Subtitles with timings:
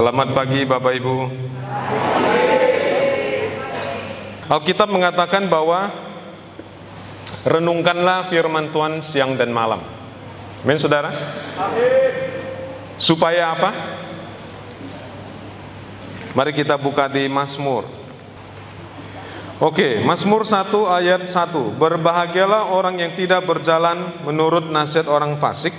[0.00, 1.14] Selamat pagi Bapak Ibu.
[4.48, 5.92] Alkitab mengatakan bahwa
[7.44, 9.84] renungkanlah firman Tuhan siang dan malam.
[10.64, 11.12] Amin Saudara?
[12.96, 13.70] Supaya apa?
[16.32, 17.84] Mari kita buka di Mazmur.
[19.60, 21.76] Oke, Mazmur 1 ayat 1.
[21.76, 25.76] Berbahagialah orang yang tidak berjalan menurut nasihat orang fasik,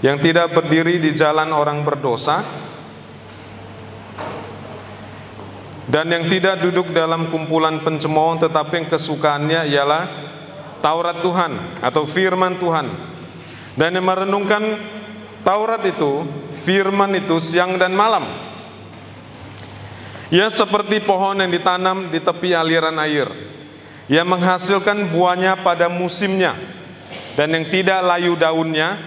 [0.00, 2.63] yang tidak berdiri di jalan orang berdosa,
[5.84, 10.04] dan yang tidak duduk dalam kumpulan pencemooh tetapi yang kesukaannya ialah
[10.80, 12.88] Taurat Tuhan atau firman Tuhan.
[13.74, 14.62] Dan yang merenungkan
[15.44, 16.24] Taurat itu,
[16.64, 18.24] firman itu siang dan malam.
[20.32, 23.28] Ia seperti pohon yang ditanam di tepi aliran air.
[24.08, 26.56] Ia menghasilkan buahnya pada musimnya
[27.36, 29.00] dan yang tidak layu daunnya.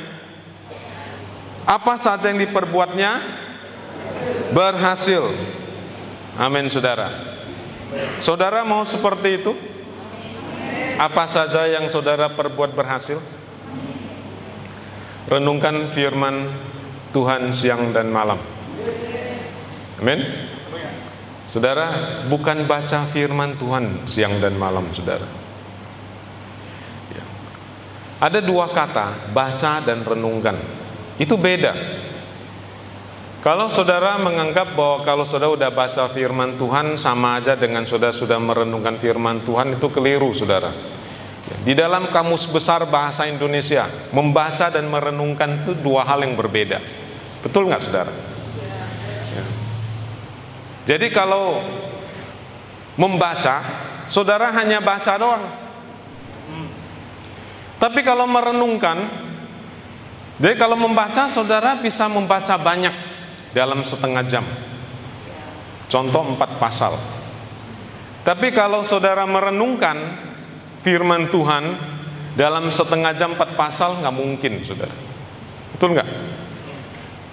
[1.68, 3.12] Apa saja yang diperbuatnya
[4.56, 5.26] berhasil.
[6.38, 7.10] Amin, saudara.
[8.22, 9.58] Saudara mau seperti itu?
[11.02, 13.18] Apa saja yang saudara perbuat berhasil?
[15.26, 16.54] Renungkan firman
[17.10, 18.38] Tuhan siang dan malam.
[19.98, 20.22] Amin.
[21.50, 25.26] Saudara, bukan baca firman Tuhan siang dan malam, saudara.
[27.18, 27.26] Ya.
[28.22, 30.54] Ada dua kata, baca dan renungkan.
[31.18, 31.74] Itu beda.
[33.38, 38.42] Kalau saudara menganggap bahwa kalau saudara sudah baca firman Tuhan sama aja dengan saudara sudah
[38.42, 40.74] merenungkan firman Tuhan itu keliru, saudara.
[41.48, 46.82] Ya, di dalam kamus besar bahasa Indonesia, membaca dan merenungkan itu dua hal yang berbeda.
[47.46, 48.14] Betul nggak, saudara?
[50.88, 51.60] Jadi kalau
[52.98, 53.60] membaca,
[54.10, 55.46] saudara hanya baca doang.
[57.78, 58.98] Tapi kalau merenungkan,
[60.42, 63.17] jadi kalau membaca, saudara bisa membaca banyak
[63.58, 64.46] dalam setengah jam.
[65.90, 66.94] Contoh empat pasal.
[68.22, 69.98] Tapi kalau saudara merenungkan
[70.86, 71.74] firman Tuhan
[72.38, 74.94] dalam setengah jam empat pasal, nggak mungkin, saudara.
[75.74, 76.10] Betul nggak?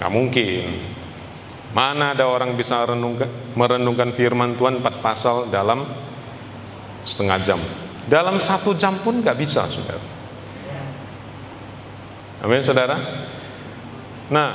[0.01, 0.65] Nggak mungkin.
[1.75, 5.85] Mana ada orang bisa renungkan, merenungkan firman Tuhan empat pasal dalam
[7.05, 7.61] setengah jam.
[8.07, 10.01] Dalam satu jam pun nggak bisa, saudara.
[12.47, 12.97] Amin, saudara.
[14.31, 14.51] Nah,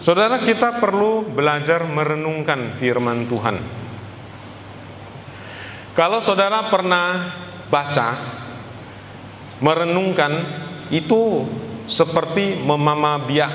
[0.00, 3.56] saudara kita perlu belajar merenungkan firman Tuhan.
[5.96, 7.32] Kalau saudara pernah
[7.72, 8.08] baca,
[9.64, 10.32] merenungkan
[10.92, 11.48] itu
[11.88, 13.52] seperti memama biak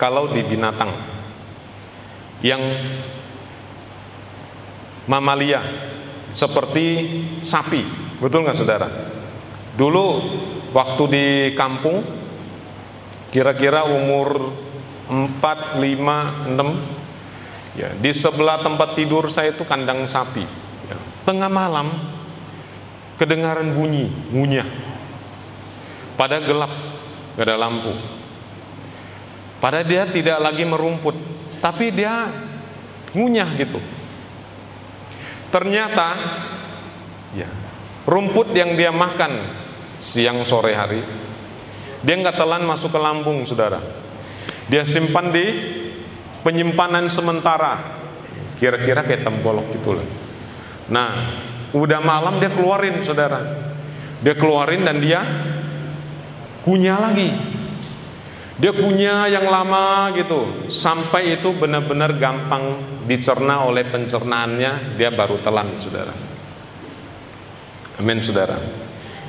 [0.00, 0.92] kalau di binatang
[2.40, 2.62] yang
[5.04, 5.60] mamalia
[6.32, 6.84] seperti
[7.44, 7.84] sapi,
[8.20, 8.88] betul nggak saudara?
[9.76, 10.06] Dulu
[10.72, 12.00] waktu di kampung
[13.36, 14.56] kira-kira umur
[15.12, 20.40] 4, 5, 6 ya, di sebelah tempat tidur saya itu kandang sapi
[20.88, 20.96] ya.
[21.28, 21.92] tengah malam
[23.20, 24.64] kedengaran bunyi, ngunyah
[26.16, 26.72] pada gelap,
[27.36, 27.92] gak ada lampu
[29.56, 31.16] Padahal dia tidak lagi merumput,
[31.64, 32.28] tapi dia
[33.16, 33.80] ngunyah gitu.
[35.48, 36.08] Ternyata
[37.32, 37.48] ya,
[38.04, 39.32] rumput yang dia makan
[39.96, 41.00] siang sore hari
[42.06, 43.82] dia nggak telan masuk ke lambung, saudara.
[44.70, 45.46] Dia simpan di
[46.46, 47.98] penyimpanan sementara,
[48.62, 50.06] kira-kira kayak tembolok gitu loh.
[50.86, 51.10] Nah,
[51.74, 53.42] udah malam dia keluarin, saudara.
[54.22, 55.26] Dia keluarin dan dia
[56.62, 57.56] kunyah lagi
[58.56, 65.76] dia punya yang lama gitu, sampai itu benar-benar gampang dicerna oleh pencernaannya, dia baru telan,
[65.76, 66.16] saudara.
[68.00, 68.85] Amin, saudara.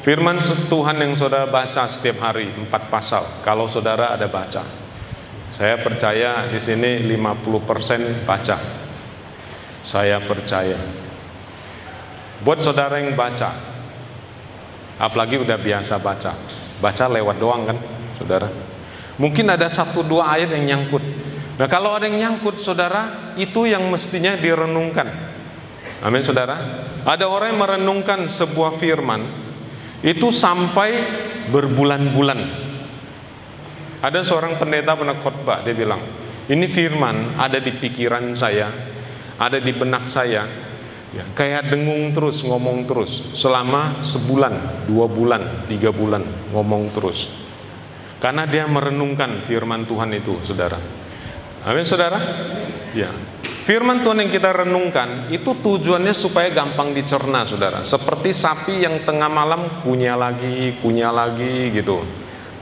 [0.07, 0.39] Firman
[0.71, 4.63] Tuhan yang saudara baca setiap hari, empat pasal, kalau saudara ada baca.
[5.51, 8.55] Saya percaya di sini 50% baca.
[9.83, 10.79] Saya percaya.
[12.39, 13.51] Buat saudara yang baca,
[14.95, 16.39] apalagi udah biasa baca,
[16.79, 17.75] baca lewat doang kan,
[18.15, 18.47] saudara
[19.19, 21.03] Mungkin ada satu dua ayat yang nyangkut.
[21.59, 25.11] Nah kalau ada yang nyangkut saudara, itu yang mestinya direnungkan.
[25.99, 26.55] Amin saudara.
[27.03, 29.46] Ada orang yang merenungkan sebuah firman,
[30.05, 30.89] itu sampai
[31.49, 32.39] berbulan-bulan.
[33.97, 36.01] Ada seorang pendeta pernah khotbah, dia bilang,
[36.47, 38.69] ini firman ada di pikiran saya,
[39.41, 40.45] ada di benak saya,
[41.17, 46.21] ya, kayak dengung terus, ngomong terus, selama sebulan, dua bulan, tiga bulan,
[46.53, 47.33] ngomong terus.
[48.21, 50.77] Karena dia merenungkan firman Tuhan itu, saudara.
[51.65, 52.21] Amin, saudara?
[52.93, 53.13] Ya.
[53.67, 57.83] Firman Tuhan yang kita renungkan itu tujuannya supaya gampang dicerna, saudara.
[57.83, 61.99] Seperti sapi yang tengah malam kunyah lagi, kunyah lagi gitu.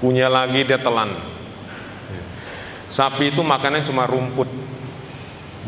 [0.01, 1.13] Kunyah lagi dia telan.
[2.89, 4.49] Sapi itu makannya cuma rumput.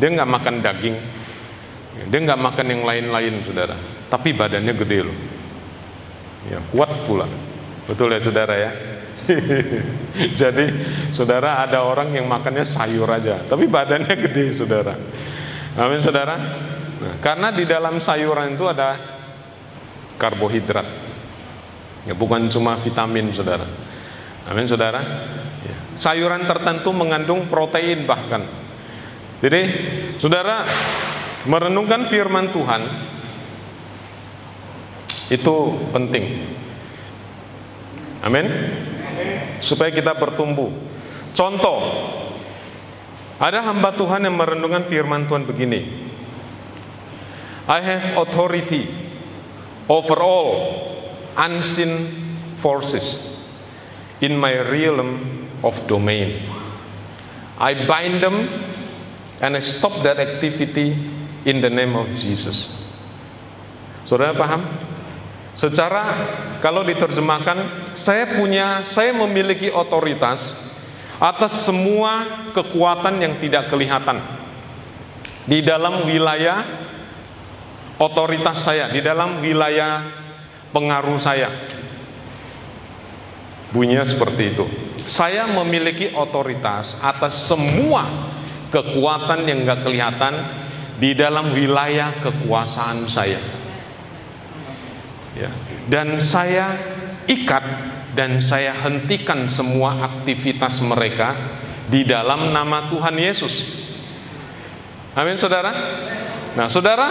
[0.02, 0.98] Dia nggak makan daging.
[2.10, 3.78] Dia nggak makan yang lain-lain, saudara.
[4.10, 5.18] Tapi badannya gede loh.
[6.50, 7.30] Ya, kuat pula.
[7.86, 8.97] Betul ya, saudara ya.
[10.40, 10.66] Jadi,
[11.12, 14.96] saudara ada orang yang makannya sayur aja, tapi badannya gede, saudara.
[15.78, 16.36] Amin, saudara.
[16.98, 18.98] Nah, karena di dalam sayuran itu ada
[20.18, 20.88] karbohidrat.
[22.08, 23.68] Ya, bukan cuma vitamin, saudara.
[24.48, 25.02] Amin, saudara.
[25.62, 25.76] Ya.
[25.94, 28.48] Sayuran tertentu mengandung protein bahkan.
[29.44, 29.62] Jadi,
[30.18, 30.66] saudara
[31.46, 32.82] merenungkan firman Tuhan
[35.30, 35.56] itu
[35.94, 36.57] penting.
[38.22, 38.48] Amin.
[39.62, 40.70] Supaya kita bertumbuh.
[41.38, 41.80] Contoh,
[43.38, 46.10] ada hamba Tuhan yang merenungkan firman Tuhan begini.
[47.68, 48.88] I have authority
[49.86, 50.50] over all
[51.38, 52.10] unseen
[52.58, 53.38] forces
[54.24, 56.42] in my realm of domain.
[57.60, 58.50] I bind them
[59.42, 60.98] and I stop that activity
[61.46, 62.74] in the name of Jesus.
[64.06, 64.66] Saudara paham?
[65.58, 66.06] Secara
[66.62, 70.54] kalau diterjemahkan, saya punya, saya memiliki otoritas
[71.18, 74.22] atas semua kekuatan yang tidak kelihatan
[75.50, 76.62] di dalam wilayah
[77.98, 80.06] otoritas saya, di dalam wilayah
[80.70, 81.50] pengaruh saya.
[83.74, 84.66] Bunyinya seperti itu.
[85.10, 88.06] Saya memiliki otoritas atas semua
[88.70, 90.34] kekuatan yang nggak kelihatan
[91.02, 93.57] di dalam wilayah kekuasaan saya
[95.38, 95.52] ya.
[95.86, 96.74] dan saya
[97.30, 97.64] ikat
[98.18, 101.38] dan saya hentikan semua aktivitas mereka
[101.86, 103.86] di dalam nama Tuhan Yesus.
[105.14, 105.72] Amin, saudara.
[106.58, 107.08] Nah, saudara,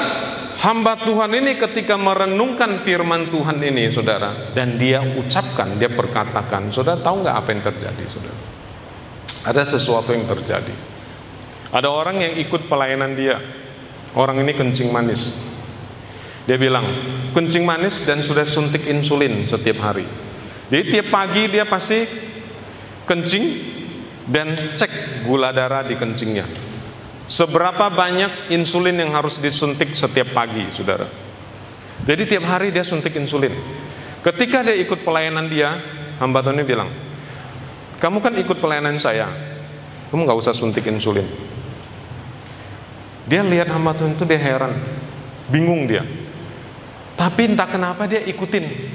[0.58, 6.98] hamba Tuhan ini ketika merenungkan firman Tuhan ini, saudara, dan dia ucapkan, dia perkatakan, saudara
[6.98, 8.38] tahu nggak apa yang terjadi, saudara?
[9.46, 10.74] Ada sesuatu yang terjadi.
[11.70, 13.38] Ada orang yang ikut pelayanan dia.
[14.18, 15.54] Orang ini kencing manis.
[16.46, 16.86] Dia bilang,
[17.34, 20.06] kencing manis dan sudah suntik insulin setiap hari.
[20.70, 22.06] Jadi tiap pagi dia pasti
[23.06, 23.44] kencing
[24.30, 26.46] dan cek gula darah di kencingnya.
[27.26, 31.10] Seberapa banyak insulin yang harus disuntik setiap pagi, saudara.
[32.06, 33.50] Jadi tiap hari dia suntik insulin.
[34.22, 35.82] Ketika dia ikut pelayanan dia,
[36.22, 36.90] hamba Tuhan bilang,
[37.98, 39.26] kamu kan ikut pelayanan saya,
[40.10, 41.26] kamu nggak usah suntik insulin.
[43.26, 44.78] Dia lihat hamba Tuhan itu dia heran,
[45.50, 46.06] bingung dia.
[47.16, 48.94] Tapi entah kenapa dia ikutin.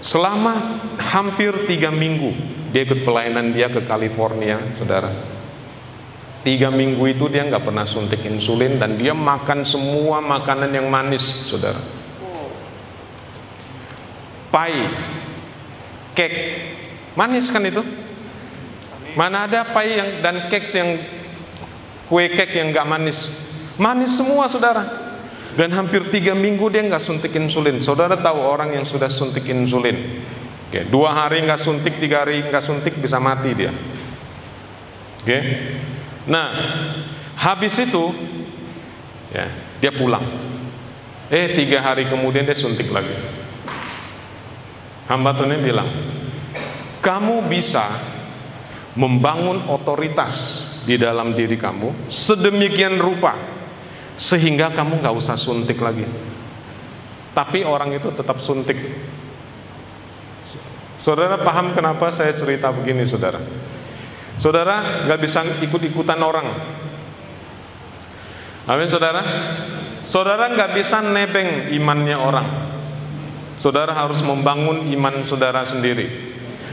[0.00, 2.32] Selama hampir tiga minggu
[2.70, 5.10] dia ikut pelayanan dia ke California, saudara.
[6.40, 11.50] Tiga minggu itu dia nggak pernah suntik insulin dan dia makan semua makanan yang manis,
[11.50, 11.82] saudara.
[14.48, 14.74] Pai,
[16.14, 16.38] cake,
[17.18, 17.82] manis kan itu?
[19.18, 20.94] Mana ada pai yang dan cake yang
[22.06, 23.34] kue cake yang nggak manis?
[23.76, 25.09] Manis semua, saudara.
[25.58, 27.82] Dan hampir tiga minggu dia nggak suntik insulin.
[27.82, 30.22] Saudara tahu orang yang sudah suntik insulin,
[30.70, 33.74] Oke, dua hari nggak suntik, tiga hari nggak suntik bisa mati dia.
[35.18, 35.38] Oke,
[36.30, 36.46] nah
[37.34, 38.14] habis itu
[39.34, 39.50] ya
[39.82, 40.22] dia pulang.
[41.26, 43.10] Eh tiga hari kemudian dia suntik lagi.
[45.10, 45.90] Hamba Tuhan bilang,
[47.02, 47.90] kamu bisa
[48.94, 50.34] membangun otoritas
[50.86, 53.59] di dalam diri kamu sedemikian rupa
[54.20, 56.04] sehingga kamu nggak usah suntik lagi.
[57.32, 58.76] Tapi orang itu tetap suntik.
[61.00, 63.40] Saudara paham kenapa saya cerita begini, saudara?
[64.36, 66.52] Saudara nggak bisa ikut-ikutan orang.
[68.68, 69.24] Amin, saudara.
[70.04, 72.48] Saudara nggak bisa nebeng imannya orang.
[73.56, 76.29] Saudara harus membangun iman saudara sendiri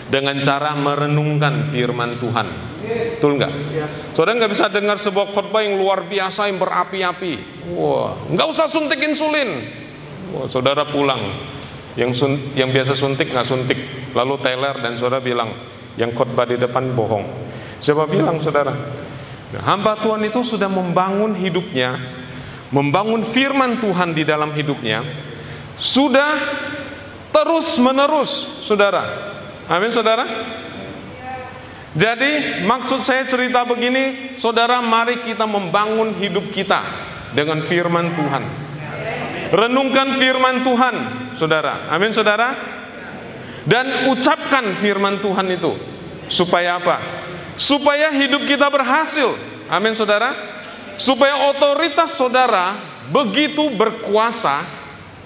[0.07, 2.47] dengan cara merenungkan firman Tuhan.
[3.19, 3.53] Betul nggak?
[4.15, 7.65] Saudara nggak bisa dengar sebuah khotbah yang luar biasa yang berapi-api.
[7.75, 9.67] Wah, nggak usah suntik insulin.
[10.31, 11.19] Wah, saudara pulang.
[11.97, 13.79] Yang sun, yang biasa suntik nggak suntik.
[14.15, 15.51] Lalu teler dan saudara bilang
[15.99, 17.25] yang khotbah di depan bohong.
[17.83, 18.71] Siapa bilang saudara?
[19.47, 21.95] Nah, hamba Tuhan itu sudah membangun hidupnya,
[22.71, 25.03] membangun firman Tuhan di dalam hidupnya,
[25.79, 26.35] sudah
[27.31, 28.31] terus menerus,
[28.65, 29.37] saudara
[29.67, 30.23] Amin saudara.
[31.97, 36.79] Jadi maksud saya cerita begini, saudara mari kita membangun hidup kita
[37.35, 38.43] dengan firman Tuhan.
[39.51, 40.95] Renungkan firman Tuhan,
[41.35, 41.91] saudara.
[41.91, 42.53] Amin saudara.
[43.67, 45.75] Dan ucapkan firman Tuhan itu.
[46.31, 46.97] Supaya apa?
[47.59, 49.35] Supaya hidup kita berhasil.
[49.67, 50.31] Amin saudara.
[50.95, 52.79] Supaya otoritas saudara
[53.11, 54.63] begitu berkuasa.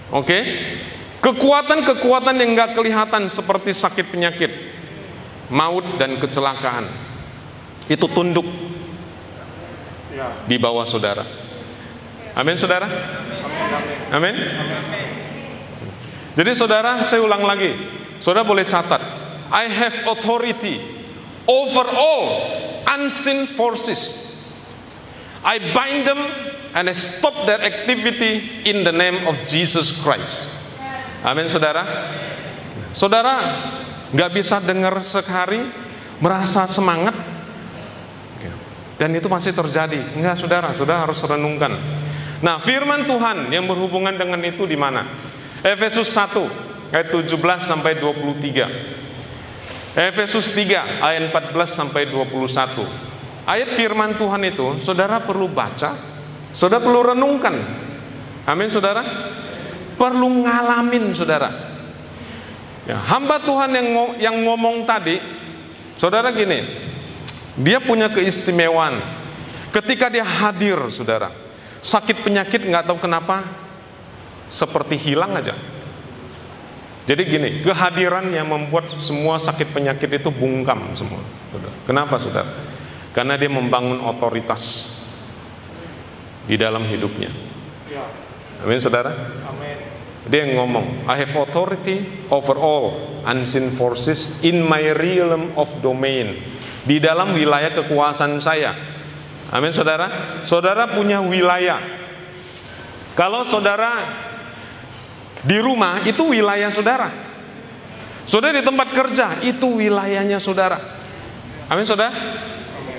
[0.09, 0.25] Oke.
[0.25, 0.43] Okay?
[1.21, 4.51] Kekuatan-kekuatan yang nggak kelihatan seperti sakit penyakit,
[5.53, 7.11] maut dan kecelakaan.
[7.91, 8.47] itu tunduk
[10.47, 11.27] di bawah saudara.
[12.31, 12.87] Amin, saudara.
[14.15, 14.35] Amin.
[16.31, 17.75] Jadi, saudara, saya ulang lagi.
[18.23, 19.03] Saudara boleh catat,
[19.51, 20.79] I have authority
[21.43, 22.25] over all
[22.87, 24.31] unseen forces.
[25.43, 26.21] I bind them
[26.71, 30.60] and I stop their activity in the name of Jesus Christ.
[31.21, 31.83] Amin, saudara.
[32.91, 33.35] Saudara
[34.11, 35.61] nggak bisa dengar sekali,
[36.17, 37.13] merasa semangat,
[39.01, 39.97] dan itu masih terjadi.
[40.13, 41.73] Enggak, saudara, saudara harus renungkan.
[42.41, 45.05] Nah, firman Tuhan yang berhubungan dengan itu di mana?
[45.61, 47.33] Efesus 1 ayat 17
[47.65, 48.65] sampai 23.
[49.97, 52.85] Efesus 3 ayat 14 sampai 21.
[53.45, 55.97] Ayat firman Tuhan itu saudara perlu baca,
[56.53, 57.57] saudara perlu renungkan.
[58.45, 59.01] Amin, saudara.
[60.01, 61.77] Perlu ngalamin, saudara.
[62.89, 65.21] Ya, hamba Tuhan yang yang ngomong tadi,
[66.01, 66.65] saudara gini,
[67.61, 68.97] dia punya keistimewaan.
[69.69, 71.29] Ketika dia hadir, saudara,
[71.85, 73.45] sakit penyakit nggak tahu kenapa
[74.49, 75.53] seperti hilang aja.
[77.05, 81.21] Jadi gini, kehadiran yang membuat semua sakit penyakit itu bungkam semua.
[81.85, 82.49] Kenapa, saudara?
[83.13, 84.97] Karena dia membangun otoritas
[86.49, 87.29] di dalam hidupnya.
[88.61, 89.11] Amin, saudara.
[89.49, 89.77] Amin.
[90.29, 96.37] Dia yang ngomong, I have authority over all unseen forces in my realm of domain.
[96.85, 98.73] Di dalam wilayah kekuasaan saya.
[99.51, 100.07] Amin saudara.
[100.47, 101.81] Saudara punya wilayah.
[103.17, 104.01] Kalau saudara
[105.43, 107.09] di rumah itu wilayah saudara.
[108.29, 110.79] Saudara di tempat kerja itu wilayahnya saudara.
[111.67, 112.13] Amin saudara.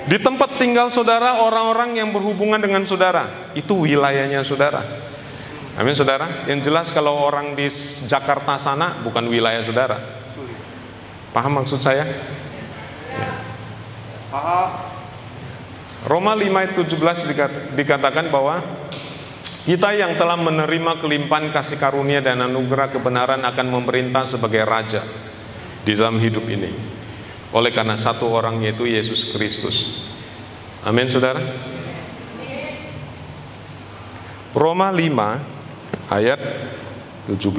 [0.03, 5.02] Di tempat tinggal saudara orang-orang yang berhubungan dengan saudara itu wilayahnya saudara.
[5.73, 6.45] Amin saudara.
[6.45, 7.65] Yang jelas kalau orang di
[8.05, 9.97] Jakarta sana bukan wilayah saudara.
[11.33, 12.05] Paham maksud saya?
[13.09, 13.29] Ya.
[16.03, 18.61] Roma 5 ayat 17 dikatakan bahwa
[19.63, 25.01] kita yang telah menerima kelimpahan kasih karunia dan anugerah kebenaran akan memerintah sebagai raja
[25.81, 26.69] di dalam hidup ini.
[27.55, 30.05] Oleh karena satu orang yaitu Yesus Kristus.
[30.85, 31.41] Amin saudara.
[34.53, 35.52] Roma 5
[36.13, 36.37] ayat
[37.25, 37.49] 17.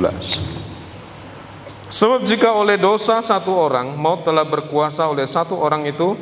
[1.90, 6.14] Sebab jika oleh dosa satu orang maut telah berkuasa oleh satu orang itu,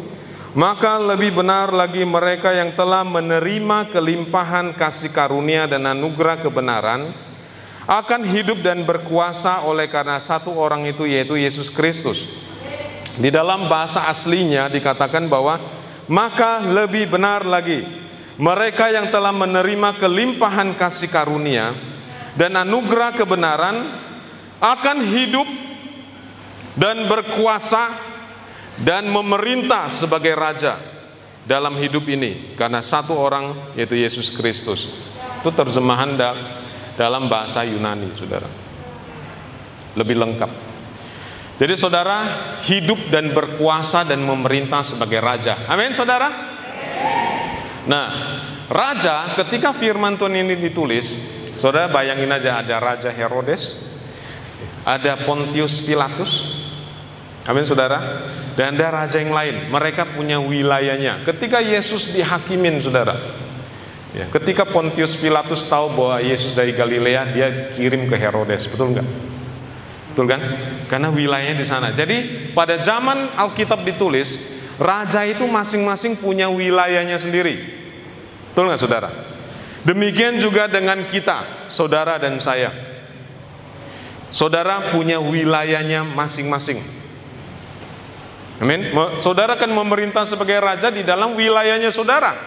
[0.52, 7.12] maka lebih benar lagi mereka yang telah menerima kelimpahan kasih karunia dan anugerah kebenaran
[7.88, 12.28] akan hidup dan berkuasa oleh karena satu orang itu yaitu Yesus Kristus.
[13.16, 15.60] Di dalam bahasa aslinya dikatakan bahwa
[16.08, 17.84] maka lebih benar lagi
[18.40, 21.76] mereka yang telah menerima kelimpahan kasih karunia
[22.36, 23.76] dan anugerah kebenaran
[24.62, 25.48] akan hidup
[26.78, 27.92] dan berkuasa
[28.80, 30.80] dan memerintah sebagai raja
[31.44, 35.10] dalam hidup ini karena satu orang yaitu Yesus Kristus.
[35.42, 36.14] Itu terjemahan
[36.94, 38.46] dalam bahasa Yunani, Saudara.
[39.98, 40.50] Lebih lengkap.
[41.62, 42.18] Jadi saudara
[42.64, 45.68] hidup dan berkuasa dan memerintah sebagai raja.
[45.68, 46.26] Amin, saudara.
[47.86, 48.06] Nah,
[48.66, 51.06] raja ketika firman Tuhan ini ditulis,
[51.62, 53.78] Saudara bayangin aja ada Raja Herodes,
[54.82, 56.58] ada Pontius Pilatus,
[57.46, 58.26] amin saudara,
[58.58, 59.70] dan ada raja yang lain.
[59.70, 61.22] Mereka punya wilayahnya.
[61.22, 63.14] Ketika Yesus dihakimin, saudara,
[64.10, 69.06] ya, ketika Pontius Pilatus tahu bahwa Yesus dari Galilea, dia kirim ke Herodes, betul nggak?
[70.10, 70.42] Betul kan?
[70.90, 71.94] Karena wilayahnya di sana.
[71.94, 74.50] Jadi pada zaman Alkitab ditulis,
[74.82, 77.54] raja itu masing-masing punya wilayahnya sendiri.
[78.50, 79.31] Betul nggak saudara?
[79.82, 82.70] Demikian juga dengan kita, saudara dan saya.
[84.30, 86.80] Saudara punya wilayahnya masing-masing.
[88.62, 88.94] Amin.
[89.18, 92.38] Saudara akan memerintah sebagai raja di dalam wilayahnya saudara.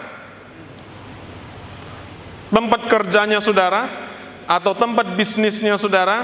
[2.48, 3.92] Tempat kerjanya saudara
[4.48, 6.24] atau tempat bisnisnya saudara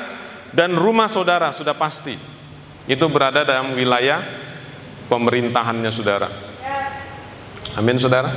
[0.56, 2.16] dan rumah saudara sudah pasti.
[2.88, 4.24] Itu berada dalam wilayah
[5.12, 6.30] pemerintahannya saudara.
[7.76, 8.32] Amin saudara.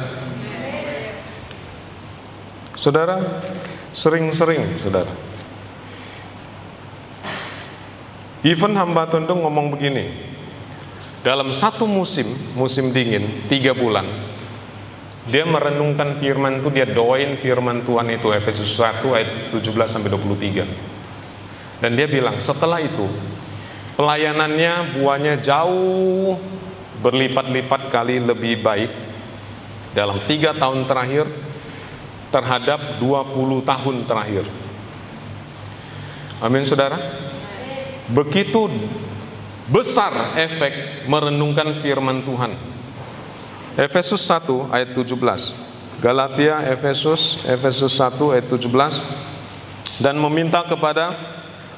[2.84, 3.16] Saudara,
[3.96, 5.08] sering-sering saudara.
[8.44, 10.12] Even hamba Tuhan ngomong begini,
[11.24, 14.04] dalam satu musim, musim dingin, tiga bulan,
[15.24, 21.80] dia merenungkan firman itu, dia doain firman Tuhan itu, Efesus 1 ayat 17 sampai 23.
[21.80, 23.08] Dan dia bilang, setelah itu,
[23.96, 26.36] pelayanannya buahnya jauh
[27.00, 28.92] berlipat-lipat kali lebih baik
[29.96, 31.53] dalam tiga tahun terakhir
[32.34, 34.42] terhadap 20 tahun terakhir.
[36.42, 36.98] Amin saudara.
[38.10, 38.66] Begitu
[39.70, 42.58] besar efek merenungkan firman Tuhan.
[43.78, 45.14] Efesus 1 ayat 17.
[46.02, 51.14] Galatia, Efesus, Efesus 1 ayat 17 dan meminta kepada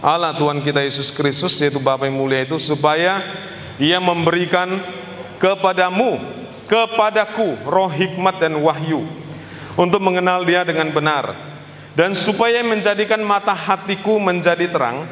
[0.00, 3.20] Allah Tuhan kita Yesus Kristus yaitu Bapa yang mulia itu supaya
[3.76, 4.80] ia memberikan
[5.36, 6.16] kepadamu,
[6.64, 9.04] kepadaku roh hikmat dan wahyu
[9.76, 11.36] untuk mengenal Dia dengan benar
[11.96, 15.06] dan supaya menjadikan mata hatiku menjadi terang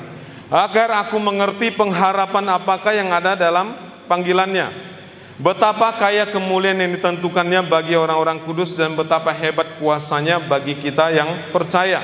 [0.49, 3.73] agar aku mengerti pengharapan apakah yang ada dalam
[4.11, 4.95] panggilannya
[5.35, 11.51] Betapa kaya kemuliaan yang ditentukannya bagi orang-orang kudus dan betapa hebat kuasanya bagi kita yang
[11.51, 11.99] percaya.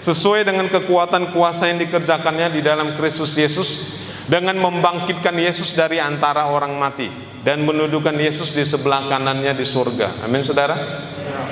[0.00, 6.50] Sesuai dengan kekuatan kuasa yang dikerjakannya di dalam Kristus Yesus dengan membangkitkan Yesus dari antara
[6.50, 7.10] orang mati
[7.42, 10.22] dan menundukkan Yesus di sebelah kanannya di surga.
[10.22, 10.76] Amin saudara.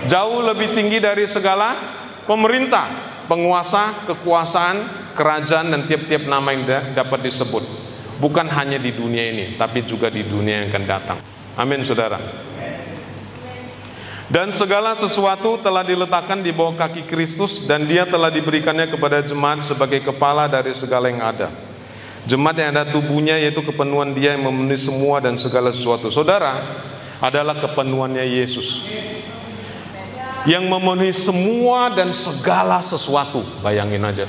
[0.06, 1.74] Jauh lebih tinggi dari segala
[2.24, 2.86] pemerintah,
[3.26, 9.82] penguasa, kekuasaan, kerajaan dan tiap-tiap nama yang dapat disebut bukan hanya di dunia ini, tapi
[9.88, 11.18] juga di dunia yang akan datang.
[11.56, 12.20] Amin, saudara.
[14.30, 19.66] Dan segala sesuatu telah diletakkan di bawah kaki Kristus dan dia telah diberikannya kepada jemaat
[19.66, 21.50] sebagai kepala dari segala yang ada.
[22.28, 26.12] Jemaat yang ada tubuhnya yaitu kepenuhan dia yang memenuhi semua dan segala sesuatu.
[26.12, 26.60] Saudara
[27.20, 28.84] adalah kepenuhannya Yesus.
[30.44, 33.40] Yang memenuhi semua dan segala sesuatu.
[33.64, 34.24] Bayangin aja.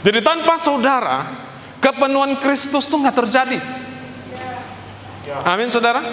[0.00, 1.50] Jadi tanpa saudara,
[1.80, 3.58] Kepenuhan Kristus itu nggak terjadi.
[5.48, 6.04] Amin, saudara.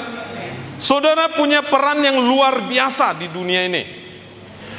[0.79, 3.83] Saudara punya peran yang luar biasa di dunia ini.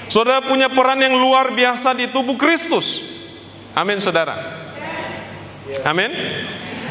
[0.08, 3.04] Saudara punya peran yang luar biasa di tubuh Kristus.
[3.76, 4.67] Amin, saudara.
[5.84, 6.10] Amin.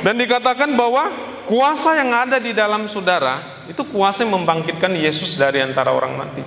[0.05, 1.10] Dan dikatakan bahwa
[1.50, 6.43] kuasa yang ada di dalam saudara itu kuasa yang membangkitkan Yesus dari antara orang mati.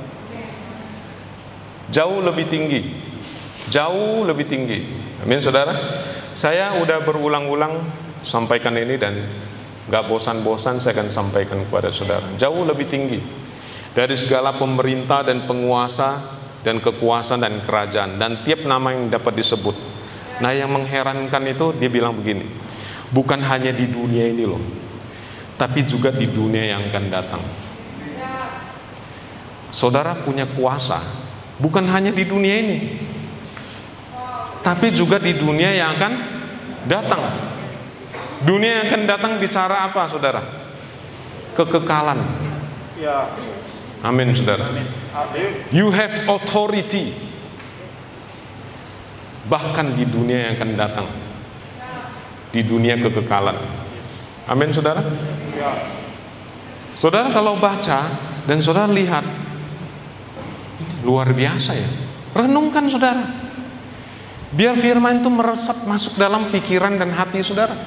[1.90, 2.80] Jauh lebih tinggi.
[3.68, 4.78] Jauh lebih tinggi.
[5.20, 5.75] Amin, saudara.
[6.32, 7.82] Saya udah berulang-ulang
[8.22, 9.26] sampaikan ini dan
[9.90, 12.25] gak bosan-bosan saya akan sampaikan kepada saudara.
[12.38, 13.18] Jauh lebih tinggi
[13.90, 19.75] dari segala pemerintah dan penguasa dan kekuasaan dan kerajaan dan tiap nama yang dapat disebut.
[20.40, 22.48] Nah yang mengherankan itu dia bilang begini,
[23.12, 24.60] bukan hanya di dunia ini loh,
[25.60, 27.42] tapi juga di dunia yang akan datang.
[29.70, 30.98] Saudara punya kuasa,
[31.60, 32.78] bukan hanya di dunia ini,
[34.66, 36.12] tapi juga di dunia yang akan
[36.88, 37.22] datang.
[38.40, 40.40] Dunia yang akan datang bicara apa, saudara?
[41.52, 42.18] Kekekalan.
[42.96, 43.36] Ya.
[44.00, 44.64] Amin, saudara.
[45.68, 47.29] You have authority.
[49.48, 51.08] Bahkan di dunia yang akan datang.
[52.50, 53.56] Di dunia kekekalan.
[54.50, 55.00] Amin, saudara.
[57.00, 58.00] Saudara kalau baca
[58.44, 59.24] dan saudara lihat,
[61.06, 61.90] luar biasa ya.
[62.36, 63.24] Renungkan saudara.
[64.50, 67.78] Biar firman itu meresap masuk dalam pikiran dan hati saudara.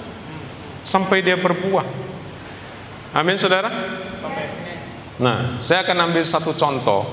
[0.88, 1.86] Sampai dia berbuah.
[3.14, 3.70] Amin saudara.
[5.22, 7.06] Nah, saya akan ambil satu contoh.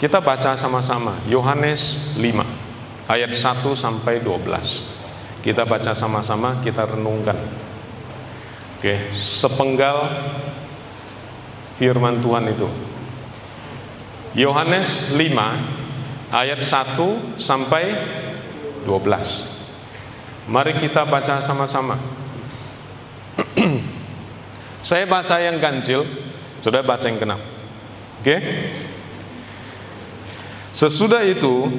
[0.00, 2.63] Kita baca sama-sama Yohanes 5
[3.08, 5.44] ayat 1 sampai 12.
[5.44, 7.36] Kita baca sama-sama, kita renungkan.
[8.80, 10.08] Oke, sepenggal
[11.76, 12.68] firman Tuhan itu.
[14.34, 17.84] Yohanes 5 ayat 1 sampai
[18.88, 20.48] 12.
[20.48, 21.96] Mari kita baca sama-sama.
[24.88, 26.04] Saya baca yang ganjil,
[26.60, 27.40] sudah baca yang genap.
[28.20, 28.36] Oke?
[30.74, 31.70] Sesudah itu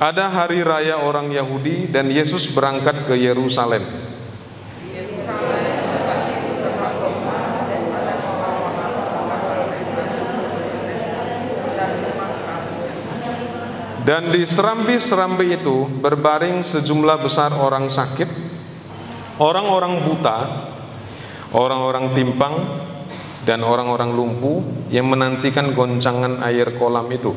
[0.00, 3.84] ada hari raya orang Yahudi dan Yesus berangkat ke Yerusalem.
[14.00, 18.26] Dan di serambi-serambi itu berbaring sejumlah besar orang sakit,
[19.36, 20.38] orang-orang buta,
[21.52, 22.54] orang-orang timpang,
[23.44, 27.36] dan orang-orang lumpuh yang menantikan goncangan air kolam itu.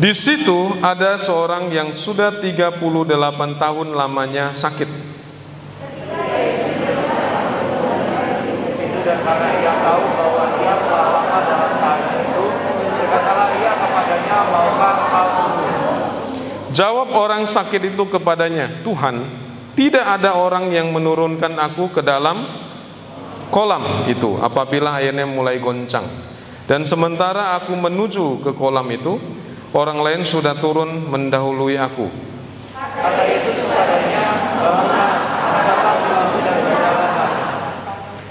[0.00, 2.80] Di situ ada seorang yang sudah 38
[3.60, 4.88] tahun lamanya sakit.
[16.72, 19.20] Jawab orang sakit itu kepadanya, Tuhan,
[19.76, 22.48] tidak ada orang yang menurunkan aku ke dalam
[23.52, 26.08] kolam itu apabila airnya mulai goncang.
[26.64, 29.39] Dan sementara aku menuju ke kolam itu,
[29.70, 32.10] Orang lain sudah turun mendahului aku.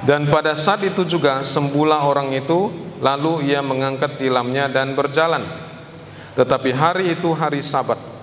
[0.03, 5.47] Dan pada saat itu juga sembuhlah orang itu lalu ia mengangkat tilamnya dan berjalan.
[6.35, 8.18] Tetapi hari itu hari Sabat.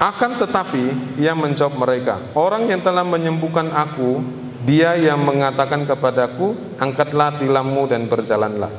[0.00, 4.24] Akan tetapi ia menjawab mereka, orang yang telah menyembuhkan aku,
[4.64, 8.72] dia yang mengatakan kepadaku, angkatlah tilammu dan berjalanlah.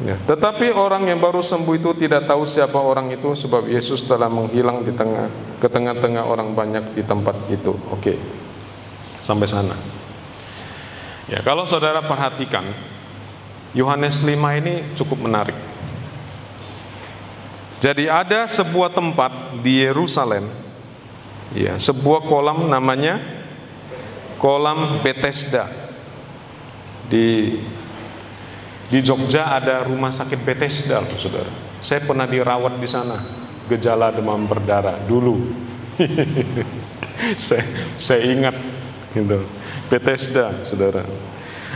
[0.00, 4.32] Ya, tetapi orang yang baru sembuh itu tidak tahu siapa orang itu sebab Yesus telah
[4.32, 5.28] menghilang di tengah
[5.60, 7.76] ke tengah-tengah orang banyak di tempat itu.
[7.92, 8.16] Oke.
[9.20, 9.76] Sampai sana.
[11.28, 12.64] Ya, kalau saudara perhatikan
[13.72, 15.54] Yohanes 5 ini cukup menarik.
[17.80, 20.44] Jadi ada sebuah tempat di Yerusalem
[21.56, 23.16] ya, sebuah kolam namanya
[24.36, 25.64] kolam Bethesda.
[27.08, 27.56] Di
[28.90, 31.48] di Jogja ada rumah sakit Bethesda, saudara.
[31.78, 33.22] Saya pernah dirawat di sana,
[33.70, 35.54] gejala demam berdarah dulu.
[37.38, 37.62] saya,
[37.96, 38.56] saya ingat,
[39.14, 39.46] gitu.
[39.86, 41.06] Bethesda, saudara.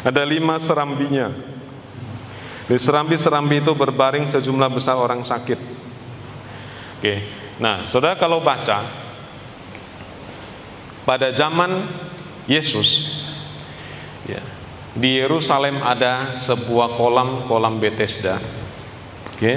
[0.03, 1.54] Ada lima serambinya.
[2.65, 5.61] Di serambi-serambi itu berbaring sejumlah besar orang sakit.
[6.99, 7.15] Oke,
[7.61, 8.89] nah, saudara kalau baca
[11.05, 11.85] pada zaman
[12.49, 13.21] Yesus,
[14.25, 14.41] ya,
[14.95, 18.39] di Yerusalem ada sebuah kolam kolam Bethesda.
[19.35, 19.53] Oke.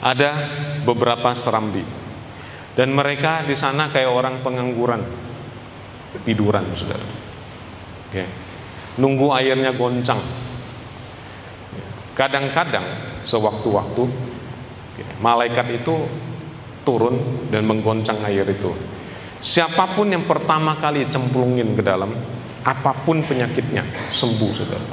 [0.00, 0.32] Ada
[0.84, 1.84] beberapa serambi.
[2.72, 5.00] Dan mereka di sana kayak orang pengangguran.
[6.24, 7.04] Tiduran, Saudara.
[8.08, 8.24] Oke.
[9.00, 10.20] Nunggu airnya goncang.
[12.20, 12.84] Kadang-kadang
[13.24, 14.04] sewaktu-waktu
[15.24, 16.04] malaikat itu
[16.84, 18.76] turun dan menggoncang air itu.
[19.40, 22.12] Siapa pun yang pertama kali cemplungin ke dalam
[22.60, 24.88] apa pun penyakitnya sembuh saudara.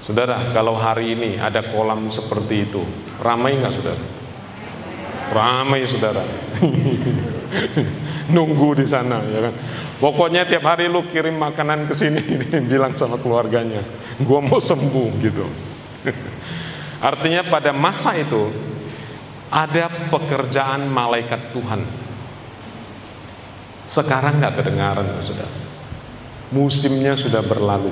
[0.00, 2.80] Saudara kalau hari ini ada kolam seperti itu
[3.20, 4.04] ramai nggak saudara?
[5.28, 6.24] Ramai saudara
[8.28, 9.54] nunggu di sana ya kan
[9.98, 12.20] pokoknya tiap hari lu kirim makanan ke sini
[12.70, 13.80] bilang sama keluarganya
[14.20, 15.46] gua mau sembuh gitu
[17.08, 18.52] artinya pada masa itu
[19.48, 22.08] ada pekerjaan malaikat Tuhan
[23.88, 25.52] sekarang nggak kedengaran, saudara.
[26.52, 27.88] Musimnya sudah berlalu.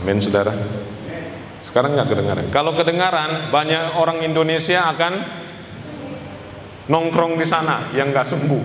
[0.00, 0.52] Amin, saudara.
[1.64, 2.44] Sekarang nggak kedengaran.
[2.52, 5.12] Kalau kedengaran, banyak orang Indonesia akan
[6.84, 8.62] nongkrong di sana yang nggak sembuh,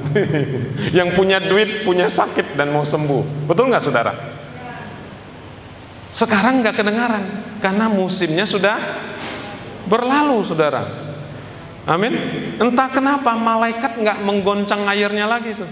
[0.98, 3.48] yang punya duit, punya sakit dan mau sembuh.
[3.48, 4.14] Betul nggak, saudara?
[6.10, 7.24] Sekarang nggak kedengaran
[7.64, 8.78] karena musimnya sudah
[9.88, 10.84] berlalu, saudara.
[11.88, 12.14] Amin.
[12.60, 15.56] Entah kenapa malaikat nggak menggoncang airnya lagi.
[15.56, 15.66] So.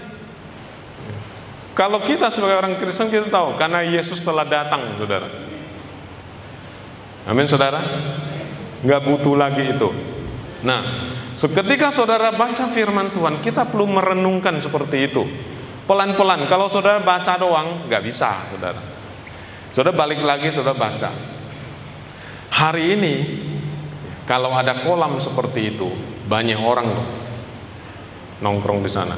[1.76, 5.28] Kalau kita sebagai orang Kristen kita tahu karena Yesus telah datang, saudara.
[7.28, 7.78] Amin, saudara.
[8.82, 10.17] Nggak butuh lagi itu.
[10.58, 10.80] Nah,
[11.38, 15.22] seketika saudara baca firman Tuhan, kita perlu merenungkan seperti itu.
[15.86, 16.50] Pelan-pelan.
[16.50, 18.80] Kalau saudara baca doang, nggak bisa, saudara.
[19.70, 21.10] Saudara balik lagi, saudara baca.
[22.48, 23.14] Hari ini
[24.26, 25.88] kalau ada kolam seperti itu,
[26.28, 27.08] banyak orang loh
[28.42, 29.16] nongkrong di sana.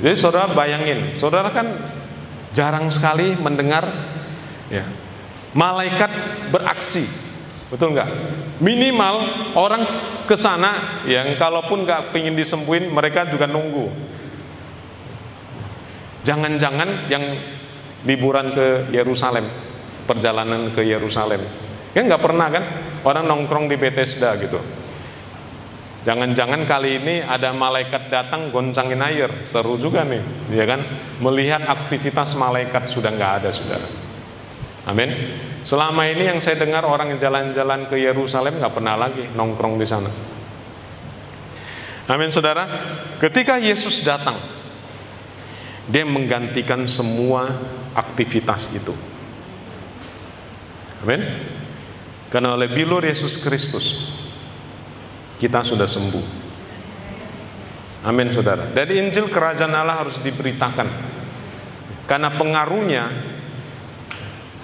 [0.00, 1.84] Jadi saudara bayangin, saudara kan
[2.52, 3.84] jarang sekali mendengar
[4.68, 4.84] ya
[5.56, 6.10] malaikat
[6.52, 7.08] beraksi,
[7.72, 8.08] betul nggak?
[8.62, 9.14] Minimal
[9.58, 9.82] orang
[10.24, 13.90] ke sana yang kalaupun nggak pingin disembuhin, mereka juga nunggu.
[16.26, 17.22] Jangan-jangan yang
[18.02, 19.46] liburan ke Yerusalem,
[20.06, 21.42] perjalanan ke Yerusalem,
[21.94, 22.64] kan nggak pernah kan?
[23.06, 24.58] orang nongkrong di Bethesda gitu.
[26.02, 30.22] Jangan-jangan kali ini ada malaikat datang goncangin air, seru juga nih,
[30.54, 30.82] ya kan?
[31.18, 34.05] Melihat aktivitas malaikat sudah nggak ada, saudara.
[34.86, 35.10] Amin.
[35.66, 40.10] Selama ini yang saya dengar orang jalan-jalan ke Yerusalem nggak pernah lagi nongkrong di sana.
[42.06, 42.70] Amin, saudara.
[43.18, 44.38] Ketika Yesus datang,
[45.90, 47.50] dia menggantikan semua
[47.98, 48.94] aktivitas itu.
[51.02, 51.22] Amin.
[52.30, 54.14] Karena oleh bilur Yesus Kristus
[55.42, 56.46] kita sudah sembuh.
[58.06, 58.70] Amin saudara.
[58.70, 60.88] Dari Injil kerajaan Allah harus diberitakan.
[62.06, 63.34] Karena pengaruhnya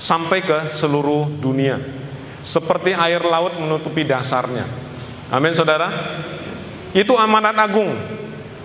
[0.02, 1.78] sampai ke seluruh dunia.
[2.42, 4.66] Seperti air laut menutupi dasarnya.
[5.30, 6.18] Amin saudara.
[6.90, 7.94] Itu amanat agung.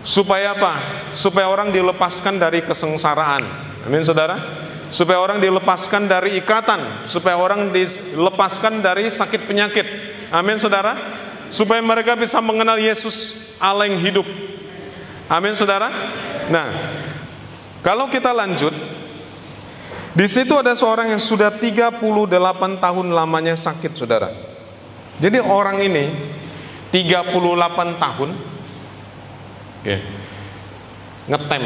[0.01, 0.73] Supaya apa?
[1.13, 3.45] Supaya orang dilepaskan dari kesengsaraan.
[3.85, 9.87] Amin saudara supaya orang dilepaskan dari ikatan, supaya orang dilepaskan dari sakit penyakit.
[10.31, 10.95] Amin, saudara.
[11.47, 14.27] Supaya mereka bisa mengenal Yesus, Allah yang hidup.
[15.31, 15.91] Amin, saudara.
[16.51, 16.67] Nah,
[17.83, 18.75] kalau kita lanjut,
[20.17, 22.01] Di situ ada seorang yang sudah 38
[22.81, 24.33] tahun lamanya sakit, saudara.
[25.21, 26.09] Jadi orang ini
[26.89, 28.29] 38 tahun
[29.85, 30.01] okay,
[31.29, 31.63] ngetem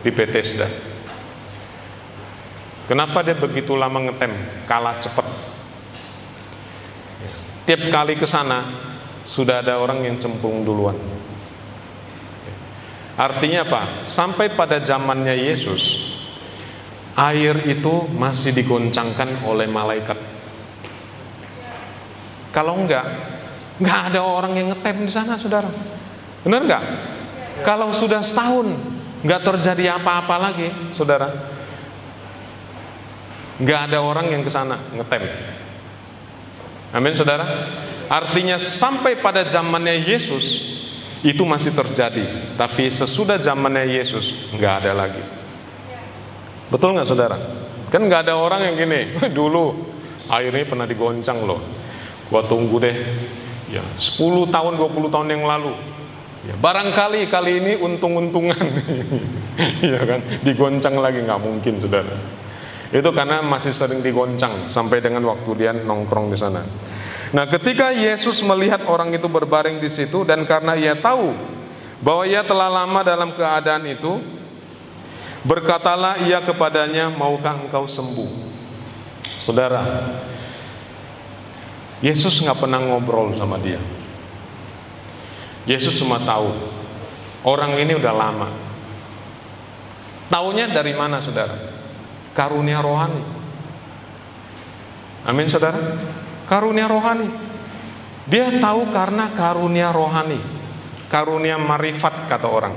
[0.00, 0.68] di Bethesda.
[2.88, 4.32] Kenapa dia begitu lama ngetem?
[4.64, 5.28] Kalah cepat.
[7.68, 8.64] Tiap kali ke sana
[9.28, 11.17] sudah ada orang yang cemplung duluan.
[13.18, 13.82] Artinya apa?
[14.06, 16.14] Sampai pada zamannya Yesus,
[17.18, 20.14] air itu masih digoncangkan oleh malaikat.
[22.54, 23.02] Kalau enggak,
[23.82, 25.66] enggak ada orang yang ngetem di sana, saudara.
[26.46, 26.84] Benar enggak?
[27.66, 28.70] Kalau sudah setahun,
[29.26, 31.34] enggak terjadi apa-apa lagi, saudara.
[33.58, 35.26] Enggak ada orang yang ke sana ngetem.
[36.94, 37.44] Amin, saudara.
[38.06, 40.77] Artinya sampai pada zamannya Yesus,
[41.22, 42.54] itu masih terjadi.
[42.54, 45.22] Tapi sesudah zamannya Yesus nggak ada lagi.
[46.68, 47.38] Betul nggak saudara?
[47.88, 49.00] Kan nggak ada orang yang gini.
[49.38, 49.64] Dulu
[50.30, 51.60] airnya pernah digoncang loh.
[52.28, 52.96] Gua tunggu deh.
[53.68, 55.72] Ya 10 tahun 20 tahun yang lalu.
[56.46, 58.62] Ya, barangkali kali ini untung-untungan.
[59.92, 62.14] ya kan digoncang lagi nggak mungkin saudara.
[62.88, 66.64] Itu karena masih sering digoncang sampai dengan waktu dia nongkrong di sana.
[67.28, 71.36] Nah, ketika Yesus melihat orang itu berbaring di situ dan karena ia tahu
[72.00, 74.16] bahwa ia telah lama dalam keadaan itu,
[75.44, 78.48] berkatalah ia kepadanya, "Maukah engkau sembuh?"
[79.44, 79.84] Saudara,
[82.00, 83.80] Yesus nggak pernah ngobrol sama dia.
[85.68, 86.48] Yesus cuma tahu
[87.44, 88.48] orang ini udah lama.
[90.32, 91.56] Taunya dari mana, saudara?
[92.32, 93.24] Karunia rohani.
[95.28, 95.96] Amin, saudara
[96.48, 97.28] karunia rohani.
[98.28, 100.36] Dia tahu karena karunia rohani,
[101.08, 102.74] karunia marifat kata orang.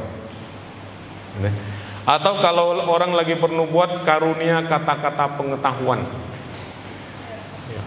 [2.08, 6.08] Atau kalau orang lagi perlu buat karunia kata-kata pengetahuan.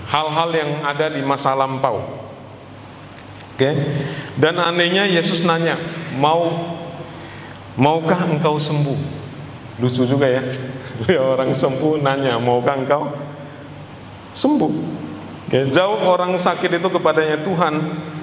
[0.08, 2.24] Hal-hal yang ada di masa lampau.
[3.54, 3.70] Oke.
[4.36, 5.78] Dan anehnya Yesus nanya,
[6.18, 6.74] "Mau
[7.78, 8.98] maukah engkau sembuh?"
[9.80, 10.42] Lucu juga ya.
[11.34, 13.02] Orang sembuh nanya, "Maukah engkau
[14.30, 15.03] sembuh?"
[15.44, 17.74] Oke, jauh orang sakit itu kepadanya Tuhan,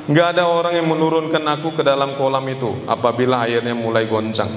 [0.10, 4.50] nggak ada orang yang menurunkan aku ke dalam kolam itu apabila airnya mulai goncang.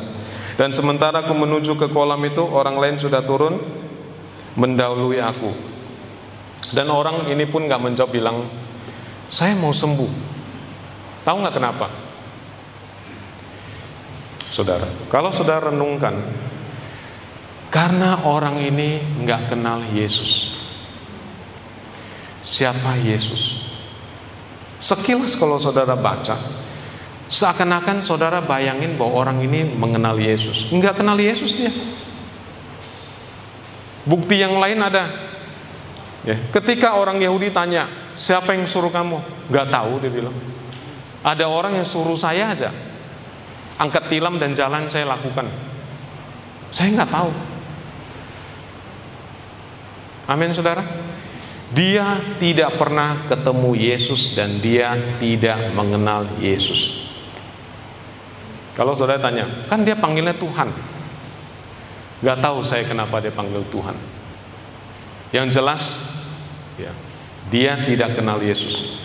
[0.57, 3.61] Dan sementara aku menuju ke kolam itu, orang lain sudah turun
[4.57, 5.53] mendahului aku.
[6.73, 8.49] Dan orang ini pun nggak menjawab bilang,
[9.29, 10.33] saya mau sembuh.
[11.21, 11.87] Tahu nggak kenapa?
[14.49, 16.17] Saudara, kalau saudara renungkan,
[17.69, 20.64] karena orang ini nggak kenal Yesus
[22.45, 23.73] siapa Yesus.
[24.77, 26.37] Sekilas kalau saudara baca,
[27.33, 30.69] seakan-akan saudara bayangin bahwa orang ini mengenal Yesus.
[30.69, 31.73] Enggak kenal Yesus dia.
[34.05, 35.09] Bukti yang lain ada.
[36.25, 39.49] Ya, ketika orang Yahudi tanya, siapa yang suruh kamu?
[39.49, 40.37] Enggak tahu dia bilang.
[41.25, 42.69] Ada orang yang suruh saya aja.
[43.81, 45.49] Angkat tilam dan jalan saya lakukan.
[46.69, 47.31] Saya nggak tahu.
[50.29, 50.85] Amin saudara.
[51.75, 57.11] Dia tidak pernah ketemu Yesus dan dia tidak mengenal Yesus.
[58.79, 60.71] Kalau saudara tanya, kan dia panggilnya Tuhan.
[62.23, 63.99] Gak tahu saya kenapa dia panggil Tuhan.
[65.35, 65.83] Yang jelas,
[66.79, 66.95] ya,
[67.51, 69.03] dia tidak kenal Yesus.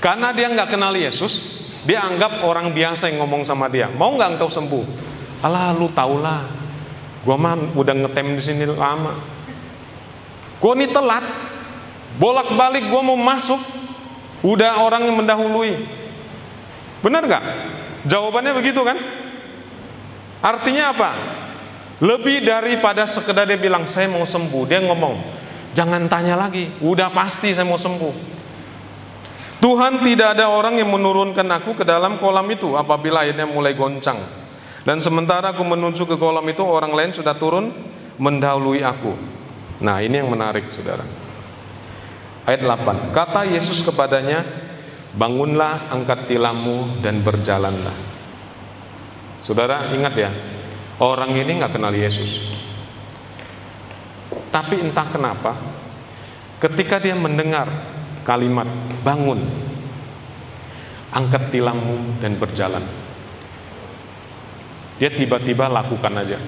[0.00, 3.92] Karena dia nggak kenal Yesus, dia anggap orang biasa yang ngomong sama dia.
[3.92, 4.84] Mau nggak engkau sembuh?
[5.44, 6.48] Alah, lu taulah.
[7.22, 9.31] Gua mah udah ngetem di sini lama
[10.62, 11.26] Gue ini telat,
[12.22, 13.58] bolak-balik gue mau masuk,
[14.46, 15.74] udah orang yang mendahului.
[17.02, 17.44] Benar gak?
[18.06, 18.94] Jawabannya begitu kan?
[20.38, 21.10] Artinya apa?
[21.98, 25.18] Lebih daripada sekedar dia bilang saya mau sembuh, dia ngomong,
[25.74, 28.30] jangan tanya lagi, udah pasti saya mau sembuh.
[29.58, 34.18] Tuhan tidak ada orang yang menurunkan aku ke dalam kolam itu apabila airnya mulai goncang.
[34.82, 37.70] Dan sementara aku menuju ke kolam itu, orang lain sudah turun
[38.18, 39.41] mendahului aku.
[39.82, 41.02] Nah, ini yang menarik, Saudara.
[42.46, 43.10] Ayat 8.
[43.10, 44.46] Kata Yesus kepadanya,
[45.14, 47.94] "Bangunlah, angkat tilammu dan berjalanlah."
[49.42, 50.30] Saudara, ingat ya,
[51.02, 52.54] orang ini nggak kenal Yesus.
[54.54, 55.58] Tapi entah kenapa,
[56.62, 57.66] ketika dia mendengar
[58.22, 58.70] kalimat
[59.02, 59.42] bangun,
[61.10, 62.86] angkat tilammu dan berjalan.
[65.02, 66.38] Dia tiba-tiba lakukan aja.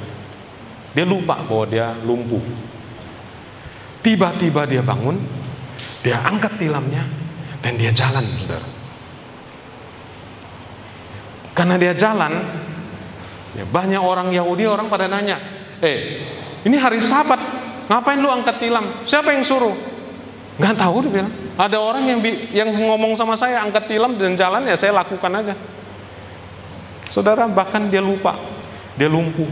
[0.94, 2.73] Dia lupa bahwa dia lumpuh.
[4.04, 5.16] Tiba-tiba dia bangun,
[6.04, 7.08] dia angkat tilamnya,
[7.64, 8.68] dan dia jalan, saudara.
[11.56, 12.32] Karena dia jalan,
[13.54, 15.38] Ya, banyak orang Yahudi orang pada nanya,
[15.78, 16.26] eh
[16.66, 17.38] ini hari Sabat,
[17.86, 19.06] ngapain lu angkat tilam?
[19.06, 19.74] Siapa yang suruh?
[20.58, 21.34] Gak tahu dia bilang.
[21.54, 22.18] Ada orang yang
[22.50, 25.54] yang ngomong sama saya angkat tilam dan jalan ya saya lakukan aja.
[27.14, 28.34] Saudara bahkan dia lupa,
[28.98, 29.46] dia lumpuh.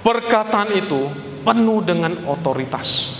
[0.00, 3.18] Perkataan itu penuh dengan otoritas.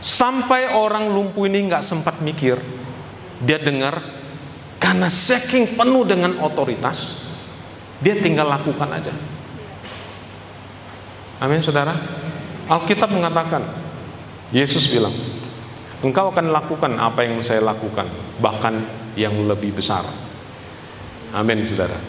[0.00, 2.56] Sampai orang lumpuh ini nggak sempat mikir,
[3.44, 4.00] dia dengar
[4.80, 7.20] karena saking penuh dengan otoritas,
[8.00, 9.12] dia tinggal lakukan aja.
[11.36, 11.92] Amin, saudara.
[12.64, 13.60] Alkitab mengatakan,
[14.56, 15.12] Yesus bilang,
[16.00, 18.08] engkau akan lakukan apa yang saya lakukan,
[18.40, 18.88] bahkan
[19.20, 20.04] yang lebih besar.
[21.36, 22.00] Amin, saudara.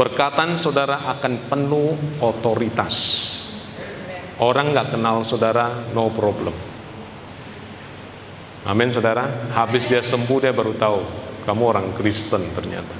[0.00, 1.92] Perkataan saudara akan penuh
[2.24, 2.96] otoritas.
[4.42, 6.54] Orang nggak kenal saudara, no problem.
[8.64, 9.52] Amin saudara.
[9.52, 10.98] Habis dia sembuh dia baru tahu
[11.44, 12.96] kamu orang Kristen ternyata.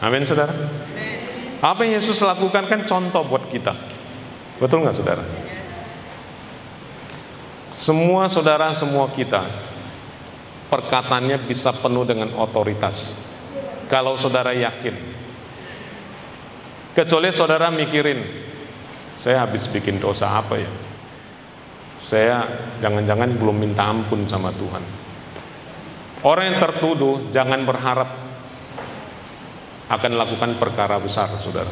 [0.00, 0.56] Amin saudara.
[1.60, 3.76] Apa yang Yesus lakukan kan contoh buat kita.
[4.56, 5.24] Betul nggak saudara?
[7.76, 9.44] Semua saudara, semua kita
[10.72, 13.28] perkataannya bisa penuh dengan otoritas.
[13.92, 14.96] Kalau saudara yakin.
[16.96, 18.20] Kecuali saudara mikirin,
[19.20, 20.70] saya habis bikin dosa apa ya?
[22.10, 22.42] saya
[22.82, 24.82] jangan-jangan belum minta ampun sama Tuhan.
[26.26, 28.10] Orang yang tertuduh jangan berharap
[29.86, 31.70] akan lakukan perkara besar, saudara.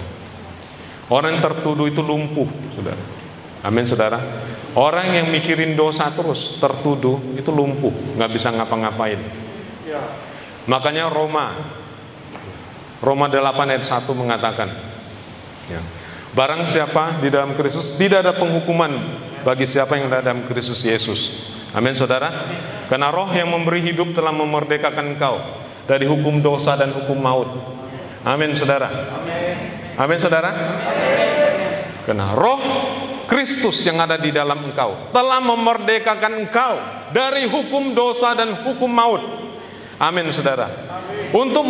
[1.11, 3.03] Orang yang tertuduh itu lumpuh, saudara.
[3.67, 4.23] Amin, saudara.
[4.79, 9.19] Orang yang mikirin dosa terus tertuduh itu lumpuh, nggak bisa ngapa-ngapain.
[9.83, 9.99] Ya.
[10.71, 11.59] Makanya Roma,
[13.03, 14.71] Roma 8 ayat 1 mengatakan,
[15.67, 15.83] ya,
[16.39, 18.95] barang siapa di dalam Kristus tidak ada penghukuman
[19.43, 21.51] bagi siapa yang ada dalam Kristus Yesus.
[21.75, 22.31] Amin saudara.
[22.87, 25.43] Karena roh yang memberi hidup telah memerdekakan engkau
[25.91, 27.51] dari hukum dosa dan hukum maut.
[28.23, 28.87] Amin saudara.
[29.99, 30.51] Amin saudara.
[32.07, 32.63] Karena roh
[33.27, 36.73] Kristus yang ada di dalam engkau telah memerdekakan engkau
[37.11, 39.21] dari hukum dosa dan hukum maut.
[39.99, 40.71] Amin saudara.
[41.35, 41.67] Untuk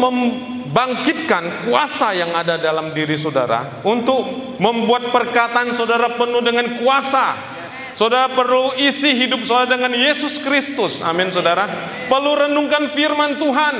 [0.69, 7.57] membangkitkan kuasa yang ada dalam diri saudara untuk membuat perkataan saudara penuh dengan kuasa
[7.99, 11.03] Saudara perlu isi hidup saudara dengan Yesus Kristus.
[11.03, 11.67] Amin saudara.
[12.07, 13.75] Perlu renungkan firman Tuhan.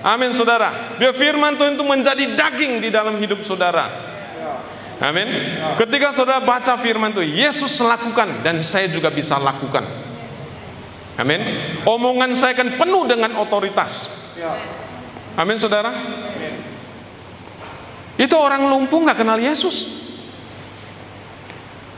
[0.00, 0.96] Amin saudara.
[0.96, 3.84] Biar firman Tuhan itu menjadi daging di dalam hidup saudara.
[4.96, 5.28] Amin.
[5.76, 9.84] Ketika saudara baca firman Tuhan, Yesus lakukan dan saya juga bisa lakukan.
[11.20, 11.44] Amin.
[11.84, 14.24] Omongan saya akan penuh dengan otoritas.
[15.34, 15.90] Amin saudara.
[18.14, 20.06] Itu orang lumpuh nggak kenal Yesus.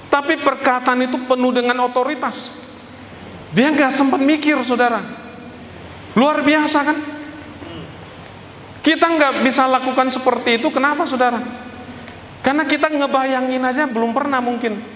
[0.08, 2.64] Tapi perkataan itu penuh dengan otoritas.
[3.52, 5.04] Dia nggak sempat mikir, saudara.
[6.16, 6.98] Luar biasa kan?
[8.80, 10.72] Kita nggak bisa lakukan seperti itu.
[10.72, 11.36] Kenapa, saudara?
[12.40, 14.95] Karena kita ngebayangin aja belum pernah mungkin.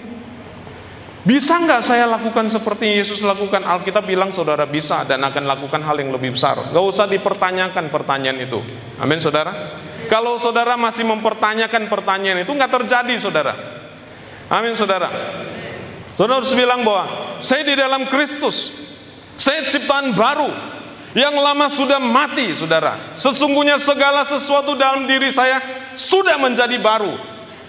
[1.21, 3.61] Bisa nggak saya lakukan seperti Yesus lakukan?
[3.61, 6.57] Alkitab bilang saudara bisa dan akan lakukan hal yang lebih besar.
[6.73, 8.65] Gak usah dipertanyakan pertanyaan itu.
[8.97, 9.53] Amin saudara.
[10.09, 13.53] Kalau saudara masih mempertanyakan pertanyaan itu nggak terjadi saudara.
[14.49, 15.13] Amin saudara.
[16.17, 18.81] Saudara harus bilang bahwa saya di dalam Kristus.
[19.37, 20.49] Saya ciptaan baru.
[21.13, 23.13] Yang lama sudah mati saudara.
[23.21, 25.61] Sesungguhnya segala sesuatu dalam diri saya
[25.93, 27.13] sudah menjadi baru.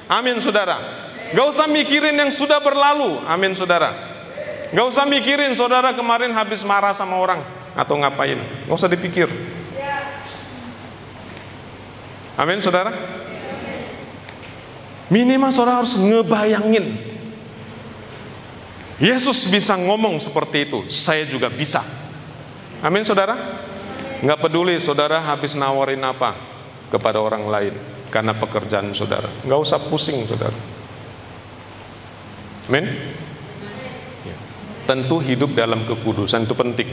[0.07, 1.10] Amin saudara.
[1.31, 3.23] Gak usah mikirin yang sudah berlalu.
[3.23, 3.95] Amin saudara.
[4.71, 7.39] Gak usah mikirin saudara kemarin habis marah sama orang.
[7.75, 8.39] Atau ngapain.
[8.67, 9.31] Gak usah dipikir.
[12.35, 12.91] Amin saudara.
[15.11, 17.11] Minimal saudara harus ngebayangin.
[19.01, 21.81] Yesus bisa ngomong seperti itu, saya juga bisa.
[22.85, 23.33] Amin saudara?
[24.21, 26.37] Nggak peduli saudara habis nawarin apa
[26.93, 27.73] kepada orang lain
[28.13, 29.27] karena pekerjaan saudara.
[29.41, 30.80] Nggak usah pusing saudara.
[32.69, 32.85] Amin?
[34.27, 34.37] Ya.
[34.85, 36.89] Tentu hidup dalam kekudusan itu penting.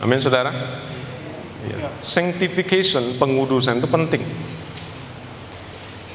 [0.00, 0.50] Amin saudara?
[1.68, 1.92] Ya.
[2.00, 4.24] Sanctification, pengudusan itu penting.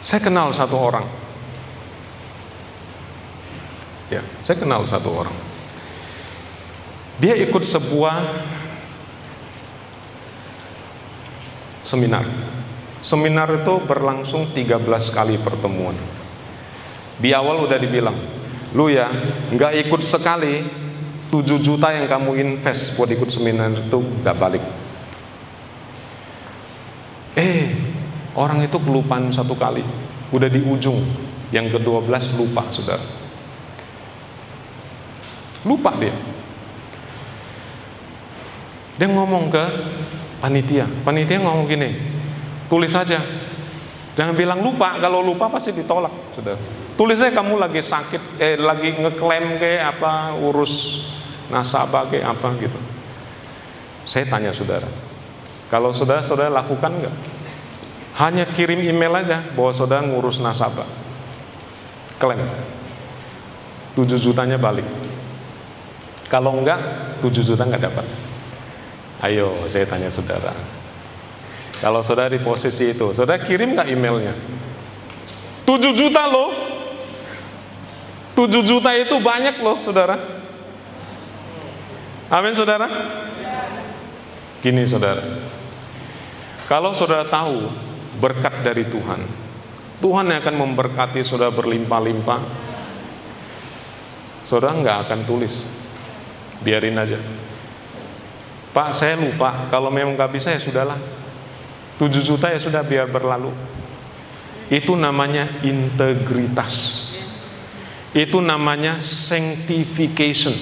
[0.02, 1.06] Saya kenal satu orang.
[4.10, 5.38] Ya, saya kenal satu orang.
[7.22, 8.22] Dia ikut sebuah
[11.86, 12.26] seminar.
[13.06, 15.94] Seminar itu berlangsung 13 kali pertemuan.
[17.16, 18.18] Di awal udah dibilang,
[18.76, 19.08] lu ya
[19.52, 20.62] nggak ikut sekali
[21.32, 24.64] 7 juta yang kamu invest buat ikut seminar itu nggak balik.
[27.36, 27.96] Eh,
[28.36, 29.80] Orang itu kelupaan satu kali,
[30.36, 31.00] udah di ujung,
[31.56, 33.08] yang ke-12 lupa, saudara.
[35.64, 36.12] Lupa dia.
[39.00, 39.64] Dia ngomong ke
[40.44, 40.84] panitia.
[41.08, 41.96] Panitia ngomong gini,
[42.68, 43.24] tulis saja.
[44.20, 46.60] Jangan bilang lupa, kalau lupa pasti ditolak, sudah.
[46.96, 51.04] Tulis aja kamu lagi sakit, eh lagi ngeklaim ke apa, urus
[51.52, 52.80] nasabah ke apa gitu.
[54.08, 54.88] Saya tanya saudara,
[55.68, 57.16] kalau saudara-saudara lakukan nggak?
[58.16, 60.88] Hanya kirim email aja bahwa saudara ngurus nasabah.
[62.16, 62.40] Klaim.
[63.96, 64.88] 7 jutanya balik.
[66.32, 66.80] Kalau enggak,
[67.20, 68.08] 7 juta enggak dapat.
[69.20, 70.56] Ayo, saya tanya saudara.
[71.84, 74.32] Kalau saudara di posisi itu, saudara kirim nggak emailnya?
[75.68, 76.65] 7 juta loh.
[78.36, 80.20] 7 juta itu banyak loh, saudara.
[82.28, 82.88] Amin, saudara.
[84.60, 85.24] Gini, saudara.
[86.68, 87.72] Kalau saudara tahu
[88.20, 89.24] berkat dari Tuhan,
[90.04, 92.42] Tuhan yang akan memberkati saudara berlimpah-limpah,
[94.44, 95.64] saudara nggak akan tulis,
[96.60, 97.22] biarin aja.
[98.76, 99.72] Pak, saya lupa.
[99.72, 101.00] Kalau memang nggak bisa ya sudahlah.
[101.96, 103.56] 7 juta ya sudah biar berlalu.
[104.68, 107.05] Itu namanya integritas.
[108.16, 110.56] Itu namanya sanctification.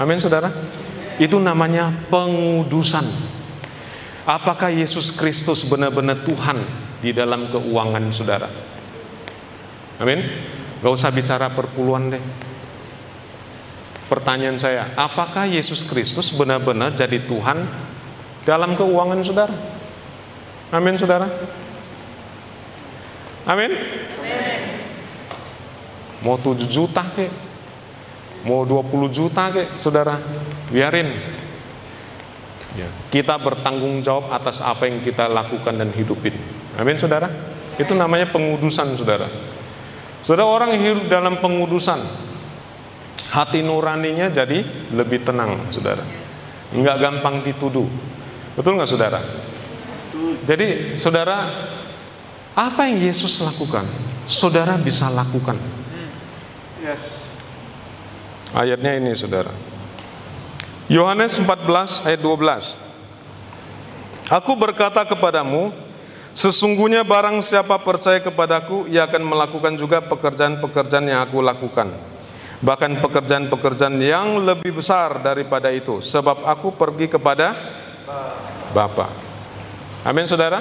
[0.00, 0.48] Amin saudara.
[1.20, 3.04] Itu namanya pengudusan.
[4.24, 6.64] Apakah Yesus Kristus benar-benar Tuhan
[7.04, 8.48] di dalam keuangan saudara?
[10.00, 10.24] Amin.
[10.80, 12.24] Gak usah bicara perpuluhan deh.
[14.08, 17.68] Pertanyaan saya, apakah Yesus Kristus benar-benar jadi Tuhan
[18.48, 19.52] dalam keuangan saudara?
[20.72, 21.28] Amin saudara.
[23.44, 23.76] Amin.
[26.22, 27.30] Mau 7 juta ke?
[28.46, 30.18] Mau 20 juta ke saudara?
[30.70, 31.10] Biarin.
[32.78, 32.88] Ya.
[33.10, 36.34] Kita bertanggung jawab atas apa yang kita lakukan dan hidupin.
[36.78, 37.26] Amin saudara.
[37.78, 39.26] Itu namanya pengudusan saudara.
[40.22, 41.98] Saudara orang hidup dalam pengudusan,
[43.30, 46.02] hati nuraninya jadi lebih tenang saudara.
[46.74, 47.86] Enggak gampang dituduh.
[48.58, 49.20] Betul nggak saudara?
[50.42, 51.36] Jadi saudara,
[52.52, 53.86] apa yang Yesus lakukan,
[54.26, 55.77] saudara bisa lakukan.
[56.78, 57.02] Yes.
[58.54, 59.50] Ayatnya ini saudara.
[60.88, 62.78] Yohanes 14 ayat 12.
[64.32, 65.72] Aku berkata kepadamu,
[66.32, 71.92] sesungguhnya barang siapa percaya kepadaku, ia akan melakukan juga pekerjaan-pekerjaan yang aku lakukan.
[72.58, 77.52] Bahkan pekerjaan-pekerjaan yang lebih besar daripada itu, sebab aku pergi kepada
[78.72, 79.12] Bapa.
[80.04, 80.60] Amin saudara?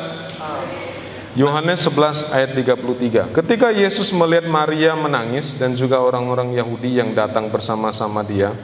[1.38, 3.30] Yohanes 11 ayat 33.
[3.30, 8.58] Ketika Yesus melihat Maria menangis dan juga orang-orang Yahudi yang datang bersama-sama dia,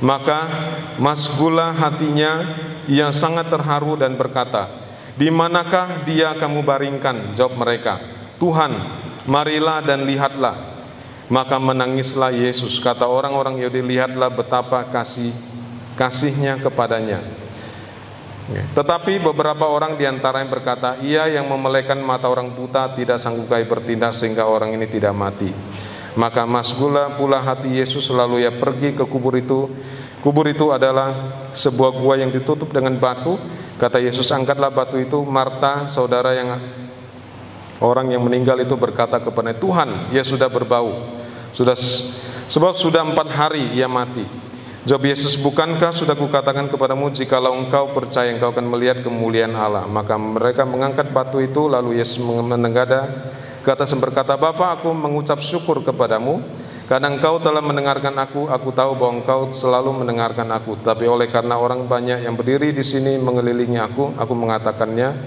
[0.00, 0.48] maka
[0.96, 2.56] masgula hatinya
[2.88, 4.64] yang sangat terharu dan berkata,
[5.12, 8.00] "Di manakah dia kamu baringkan?" Jawab mereka,
[8.40, 8.72] "Tuhan,
[9.28, 10.56] marilah dan lihatlah."
[11.28, 12.80] Maka menangislah Yesus.
[12.80, 15.36] Kata orang-orang Yahudi, "Lihatlah betapa kasih
[16.00, 17.45] kasihnya kepadanya."
[18.46, 18.62] Ya.
[18.78, 23.50] Tetapi beberapa orang di antara yang berkata, ia yang memelekan mata orang buta tidak sanggup
[23.50, 25.50] kaya bertindak sehingga orang ini tidak mati.
[26.14, 29.68] Maka masgula pula hati Yesus lalu ia pergi ke kubur itu.
[30.22, 31.12] Kubur itu adalah
[31.52, 33.36] sebuah gua yang ditutup dengan batu.
[33.76, 35.20] Kata Yesus, angkatlah batu itu.
[35.26, 36.56] Marta, saudara yang
[37.84, 41.20] orang yang meninggal itu berkata kepada Tuhan, ia sudah berbau.
[41.52, 41.76] Sudah
[42.48, 44.24] sebab sudah empat hari ia mati.
[44.86, 49.82] Jawab Yesus, bukankah sudah kukatakan kepadamu jikalau engkau percaya engkau akan melihat kemuliaan Allah.
[49.90, 53.10] Maka mereka mengangkat batu itu lalu Yesus menenggada
[53.66, 56.38] ke atas dan berkata, Bapa aku mengucap syukur kepadamu
[56.86, 60.78] karena engkau telah mendengarkan aku, aku tahu bahwa engkau selalu mendengarkan aku.
[60.78, 65.18] Tapi oleh karena orang banyak yang berdiri di sini mengelilingi aku, aku mengatakannya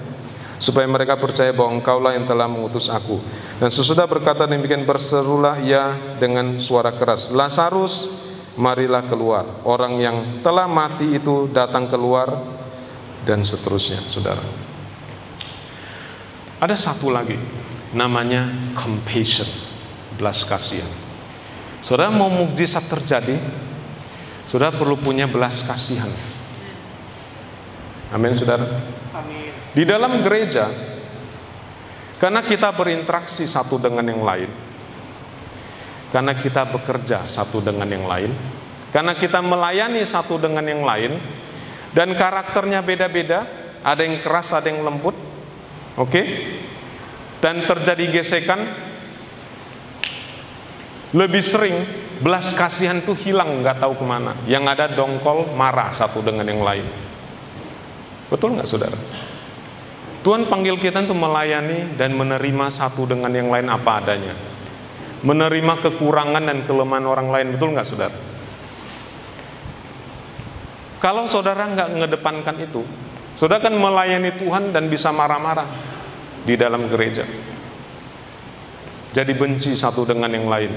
[0.55, 3.20] supaya mereka percaya bahwa engkaulah yang telah mengutus aku.
[3.60, 8.29] Dan sesudah berkata demikian berserulah ia dengan suara keras, Lazarus
[8.60, 9.64] marilah keluar.
[9.64, 12.28] Orang yang telah mati itu datang keluar
[13.24, 14.43] dan seterusnya, saudara.
[16.60, 17.39] Ada satu lagi,
[17.95, 19.47] namanya compassion,
[20.20, 20.91] belas kasihan.
[21.80, 23.39] Saudara mau mukjizat terjadi,
[24.51, 26.12] saudara perlu punya belas kasihan.
[28.12, 28.84] Amin, saudara.
[29.16, 29.55] Amin.
[29.72, 30.68] Di dalam gereja,
[32.20, 34.51] karena kita berinteraksi satu dengan yang lain,
[36.10, 38.34] karena kita bekerja satu dengan yang lain,
[38.89, 41.22] karena kita melayani satu dengan yang lain,
[41.93, 43.45] dan karakternya beda-beda,
[43.86, 45.14] ada yang keras, ada yang lembut,
[45.97, 46.22] oke,
[47.41, 48.57] dan terjadi gesekan,
[51.14, 51.78] lebih sering
[52.20, 56.66] belas kasihan itu hilang, nggak tahu ke mana, yang ada dongkol, marah satu dengan yang
[56.66, 56.86] lain,
[58.34, 58.97] betul nggak saudara?
[60.20, 64.49] Tuhan panggil kita untuk melayani dan menerima satu dengan yang lain apa adanya
[65.24, 68.18] menerima kekurangan dan kelemahan orang lain betul nggak saudara?
[71.00, 72.84] Kalau saudara nggak ngedepankan itu,
[73.40, 75.68] saudara kan melayani Tuhan dan bisa marah-marah
[76.44, 77.24] di dalam gereja.
[79.10, 80.72] Jadi benci satu dengan yang lain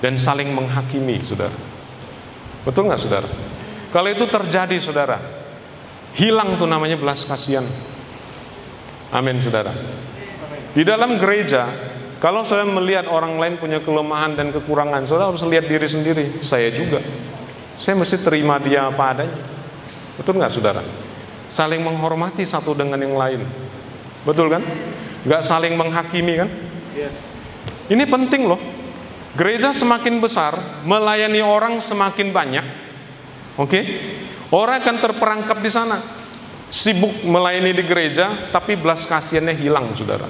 [0.00, 1.52] dan saling menghakimi, saudara.
[2.62, 3.28] Betul nggak, saudara?
[3.90, 5.18] Kalau itu terjadi, saudara,
[6.14, 7.66] hilang tuh namanya belas kasihan.
[9.10, 9.74] Amin, saudara.
[10.70, 11.66] Di dalam gereja,
[12.20, 16.24] kalau saya melihat orang lain punya kelemahan dan kekurangan, saudara harus lihat diri sendiri.
[16.44, 17.00] Saya juga.
[17.80, 19.40] Saya mesti terima dia apa adanya.
[20.20, 20.84] Betul nggak, saudara?
[21.48, 23.40] Saling menghormati satu dengan yang lain.
[24.28, 24.60] Betul kan?
[25.24, 26.48] Nggak saling menghakimi kan?
[26.92, 27.16] Yes.
[27.88, 28.60] Ini penting loh.
[29.32, 32.66] Gereja semakin besar, melayani orang semakin banyak.
[33.56, 33.80] Oke?
[34.52, 36.04] Orang akan terperangkap di sana.
[36.68, 40.28] Sibuk melayani di gereja, tapi belas kasihannya hilang, saudara.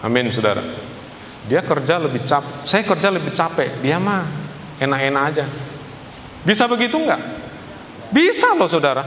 [0.00, 0.87] Amin, saudara.
[1.48, 4.28] Dia kerja lebih capek, saya kerja lebih capek, dia mah
[4.76, 5.44] enak-enak aja.
[6.44, 7.18] Bisa begitu enggak?
[8.12, 9.04] Bisa loh, saudara.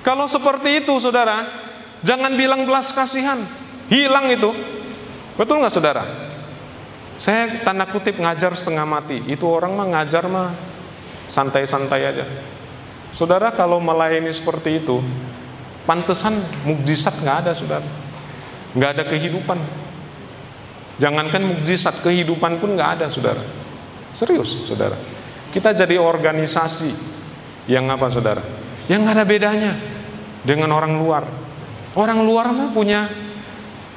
[0.00, 1.44] Kalau seperti itu, saudara,
[2.00, 3.40] jangan bilang belas kasihan,
[3.92, 4.48] hilang itu.
[5.36, 6.04] Betul nggak, saudara?
[7.20, 9.22] Saya tanda kutip ngajar setengah mati.
[9.28, 10.50] Itu orang mah ngajar mah
[11.28, 12.26] santai-santai aja.
[13.14, 14.98] Saudara kalau melayani seperti itu,
[15.86, 16.34] pantesan
[16.66, 17.86] mukjizat nggak ada, saudara.
[18.74, 19.83] Nggak ada kehidupan.
[20.94, 23.42] Jangankan mukjizat, kehidupan pun nggak ada, saudara.
[24.14, 24.94] Serius, saudara.
[25.50, 26.90] Kita jadi organisasi
[27.66, 28.42] yang apa, saudara?
[28.86, 29.72] Yang nggak ada bedanya
[30.46, 31.24] dengan orang luar.
[31.94, 33.10] Orang luar mah punya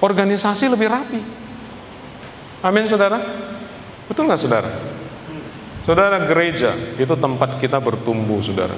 [0.02, 1.22] organisasi lebih rapi.
[2.66, 3.22] Amin saudara
[4.10, 4.72] Betul nggak saudara?
[5.86, 8.74] Saudara gereja itu tempat kita bertumbuh saudara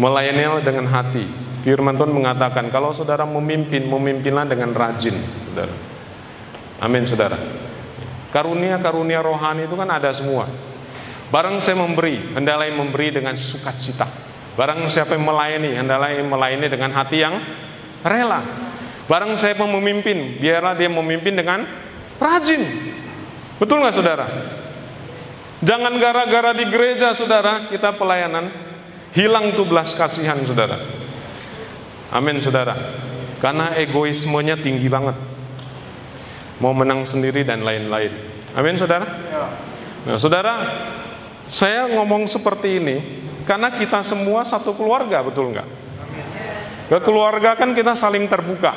[0.00, 1.28] Melayani dengan hati
[1.66, 5.14] Firman Tuhan mengatakan Kalau saudara memimpin, memimpinlah dengan rajin
[5.52, 5.97] saudara
[6.78, 7.38] Amin saudara
[8.28, 10.46] Karunia-karunia rohani itu kan ada semua
[11.28, 14.08] Barang saya memberi, hendaklah memberi dengan sukacita
[14.58, 17.34] Barang siapa yang melayani, hendaklah melayani dengan hati yang
[18.02, 18.40] rela
[19.08, 21.64] Barang saya memimpin, biarlah dia memimpin dengan
[22.18, 22.62] Rajin.
[23.62, 24.26] Betul nggak saudara?
[25.62, 28.50] Jangan gara-gara di gereja saudara kita pelayanan
[29.14, 30.78] hilang tuh belas kasihan saudara.
[32.10, 32.74] Amin saudara.
[33.38, 35.14] Karena egoismenya tinggi banget.
[36.58, 38.10] Mau menang sendiri dan lain-lain.
[38.54, 39.06] Amin saudara.
[40.02, 40.54] Nah saudara,
[41.46, 42.96] saya ngomong seperti ini
[43.46, 45.68] karena kita semua satu keluarga betul nggak?
[46.88, 48.74] Ke keluarga kan kita saling terbuka.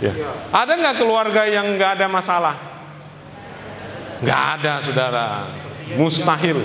[0.00, 0.12] Ya.
[0.52, 2.56] Ada nggak keluarga yang nggak ada masalah?
[4.20, 5.26] Nggak ada, saudara.
[5.96, 6.58] Mustahil,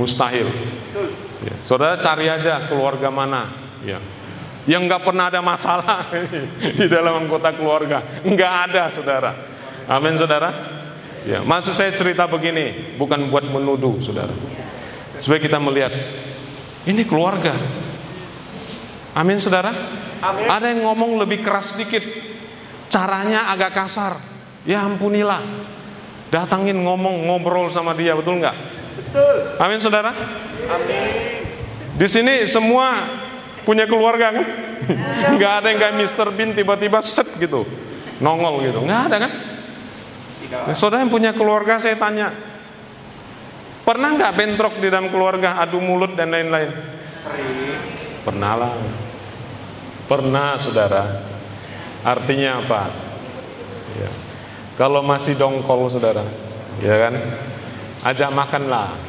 [0.00, 0.48] mustahil.
[1.44, 1.54] Ya.
[1.62, 3.52] Saudara cari aja keluarga mana,
[3.84, 4.00] ya.
[4.68, 6.12] Yang nggak pernah ada masalah
[6.78, 9.32] di dalam anggota keluarga, nggak ada, saudara.
[9.88, 10.52] Amin, saudara.
[11.24, 14.32] Ya, maksud saya cerita begini, bukan buat menuduh, saudara.
[15.24, 15.90] Supaya kita melihat,
[16.84, 17.56] ini keluarga.
[19.16, 19.72] Amin, saudara.
[20.20, 20.46] Amin.
[20.52, 22.04] Ada yang ngomong lebih keras sedikit,
[22.92, 24.20] caranya agak kasar.
[24.68, 25.40] Ya ampunilah.
[26.28, 28.56] Datangin ngomong ngobrol sama dia, betul nggak?
[29.00, 29.36] Betul.
[29.56, 30.12] Amin saudara.
[30.68, 31.40] Amin.
[31.96, 33.17] Di sini semua
[33.68, 34.46] punya keluarga kan?
[35.36, 36.26] Nggak ada yang kayak Mr.
[36.32, 37.68] Bean tiba-tiba set gitu,
[38.24, 38.80] nongol gitu.
[38.80, 39.32] Nggak ada kan?
[40.48, 42.32] Nah, saudara yang punya keluarga saya tanya,
[43.84, 46.72] pernah nggak bentrok di dalam keluarga, adu mulut dan lain-lain?
[48.24, 48.72] Pernah lah.
[50.08, 51.04] Pernah saudara.
[52.00, 52.82] Artinya apa?
[54.00, 54.10] Ya.
[54.80, 56.24] Kalau masih dongkol saudara,
[56.80, 57.14] ya kan?
[58.08, 58.96] Ajak makanlah.
[58.96, 59.07] Ya.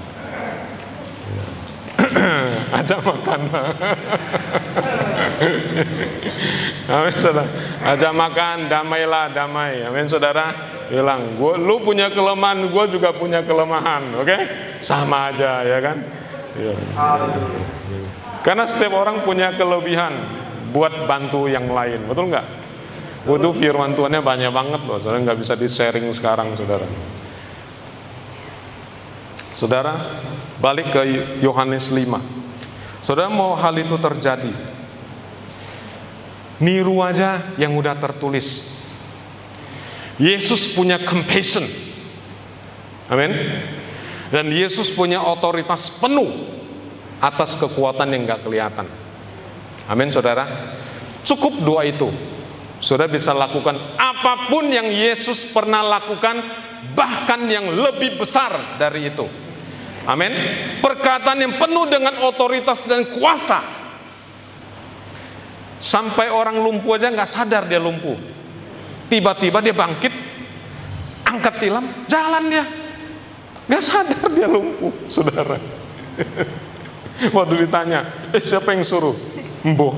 [2.79, 3.39] Ajak makan.
[6.89, 7.47] Amin saudara.
[7.85, 9.85] Ajak makan, damailah, damai.
[9.85, 10.53] Amin saudara.
[10.89, 14.25] Bilang, gua, lu punya kelemahan, gue juga punya kelemahan, oke?
[14.25, 14.41] Okay?
[14.81, 16.01] Sama aja, ya kan?
[16.57, 16.73] Ya.
[18.41, 20.17] Karena setiap orang punya kelebihan
[20.73, 22.45] buat bantu yang lain, betul nggak?
[23.29, 26.87] Waduh firman Tuhannya banyak banget loh, saudara nggak bisa di sharing sekarang, saudara.
[29.59, 30.23] Saudara,
[30.63, 31.03] balik ke
[31.43, 33.03] Yohanes 5.
[33.03, 34.55] Saudara mau hal itu terjadi,
[36.63, 38.79] niru aja yang udah tertulis.
[40.15, 41.67] Yesus punya compassion.
[43.11, 43.35] Amin.
[44.31, 46.27] Dan Yesus punya otoritas penuh
[47.19, 48.87] atas kekuatan yang gak kelihatan.
[49.91, 50.47] Amin saudara.
[51.27, 52.07] Cukup doa itu.
[52.79, 56.39] Saudara bisa lakukan apa pun yang Yesus pernah lakukan,
[56.95, 59.48] bahkan yang lebih besar dari itu.
[60.07, 60.31] Amin.
[60.79, 63.59] Perkataan yang penuh dengan otoritas dan kuasa.
[65.79, 68.19] Sampai orang lumpuh aja nggak sadar dia lumpuh.
[69.07, 70.13] Tiba-tiba dia bangkit,
[71.23, 72.65] angkat tilam, jalan dia.
[73.65, 75.55] Nggak sadar dia lumpuh, saudara.
[77.35, 79.15] Waktu ditanya, eh siapa yang suruh?
[79.63, 79.91] Embo.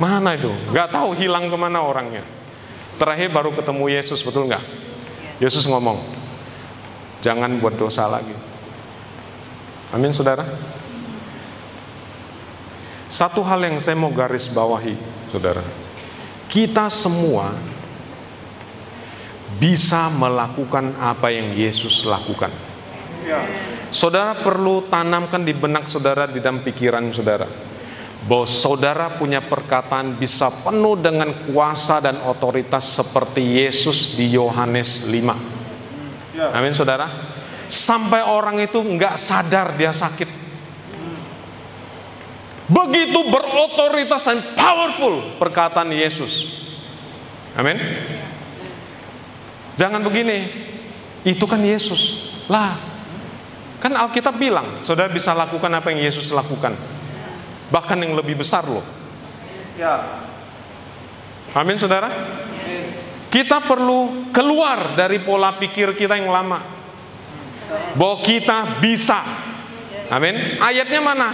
[0.00, 0.50] Mana itu?
[0.72, 2.24] Gak tahu hilang ke mana orangnya.
[2.96, 4.64] Terakhir baru ketemu Yesus, betul nggak?
[5.40, 6.00] Yesus ngomong,
[7.20, 8.34] jangan buat dosa lagi.
[9.92, 10.44] Amin, saudara.
[13.10, 14.94] Satu hal yang saya mau garis bawahi,
[15.34, 15.66] saudara.
[16.46, 17.54] Kita semua
[19.58, 22.54] bisa melakukan apa yang Yesus lakukan.
[23.26, 23.42] Ya.
[23.90, 27.50] Saudara perlu tanamkan di benak saudara di dalam pikiran saudara
[28.22, 35.49] bahwa saudara punya perkataan bisa penuh dengan kuasa dan otoritas seperti Yesus di Yohanes 5.
[36.34, 36.54] Ya.
[36.54, 37.10] Amin saudara.
[37.70, 40.26] Sampai orang itu nggak sadar dia sakit.
[42.70, 46.62] Begitu berotoritas dan powerful perkataan Yesus.
[47.58, 47.78] Amin.
[49.74, 50.46] Jangan begini.
[51.26, 52.30] Itu kan Yesus.
[52.46, 52.78] Lah,
[53.82, 56.78] kan Alkitab bilang, saudara bisa lakukan apa yang Yesus lakukan.
[57.74, 58.82] Bahkan yang lebih besar loh.
[59.74, 60.22] Ya.
[61.54, 62.06] Amin saudara.
[63.30, 66.58] Kita perlu keluar dari pola pikir kita yang lama.
[67.94, 69.22] Bahwa kita bisa.
[70.10, 70.58] Amin.
[70.58, 71.30] Ayatnya mana?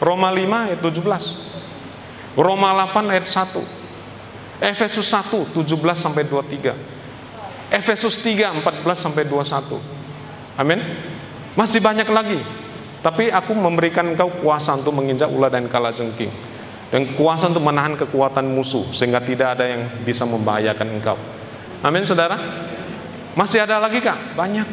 [0.00, 2.40] Roma 5 ayat 17.
[2.40, 3.60] Roma 8 ayat 1.
[4.64, 6.72] Efesus 1 17 sampai 23.
[7.68, 9.76] Efesus 3 14 sampai 21.
[10.56, 10.80] Amin.
[11.52, 12.40] Masih banyak lagi.
[13.04, 16.53] Tapi aku memberikan engkau kuasa untuk menginjak ular dan kalajengking
[16.94, 21.18] dan kuasa untuk menahan kekuatan musuh sehingga tidak ada yang bisa membahayakan engkau.
[21.82, 22.38] Amin, saudara.
[23.34, 24.38] Masih ada lagi kak?
[24.38, 24.68] Banyak.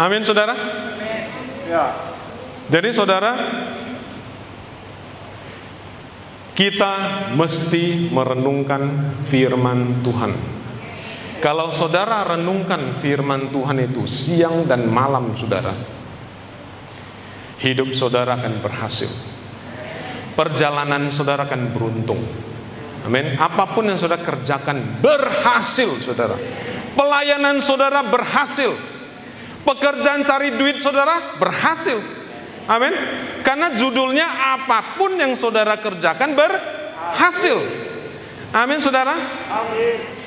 [0.00, 0.56] Amin, saudara.
[1.68, 1.92] Ya.
[2.72, 3.36] Jadi saudara,
[6.56, 6.94] kita
[7.36, 10.32] mesti merenungkan firman Tuhan.
[11.44, 15.76] Kalau saudara renungkan firman Tuhan itu siang dan malam saudara,
[17.60, 19.39] hidup saudara akan berhasil.
[20.34, 22.20] Perjalanan saudara akan beruntung.
[23.06, 23.36] Amin.
[23.40, 26.36] Apa pun yang saudara kerjakan berhasil saudara.
[26.92, 28.72] Pelayanan saudara berhasil.
[29.64, 31.96] Pekerjaan cari duit saudara berhasil.
[32.68, 32.92] Amin.
[33.40, 37.56] Karena judulnya apa pun yang saudara kerjakan berhasil.
[38.52, 39.16] Amin saudara.
[39.48, 40.19] Amin.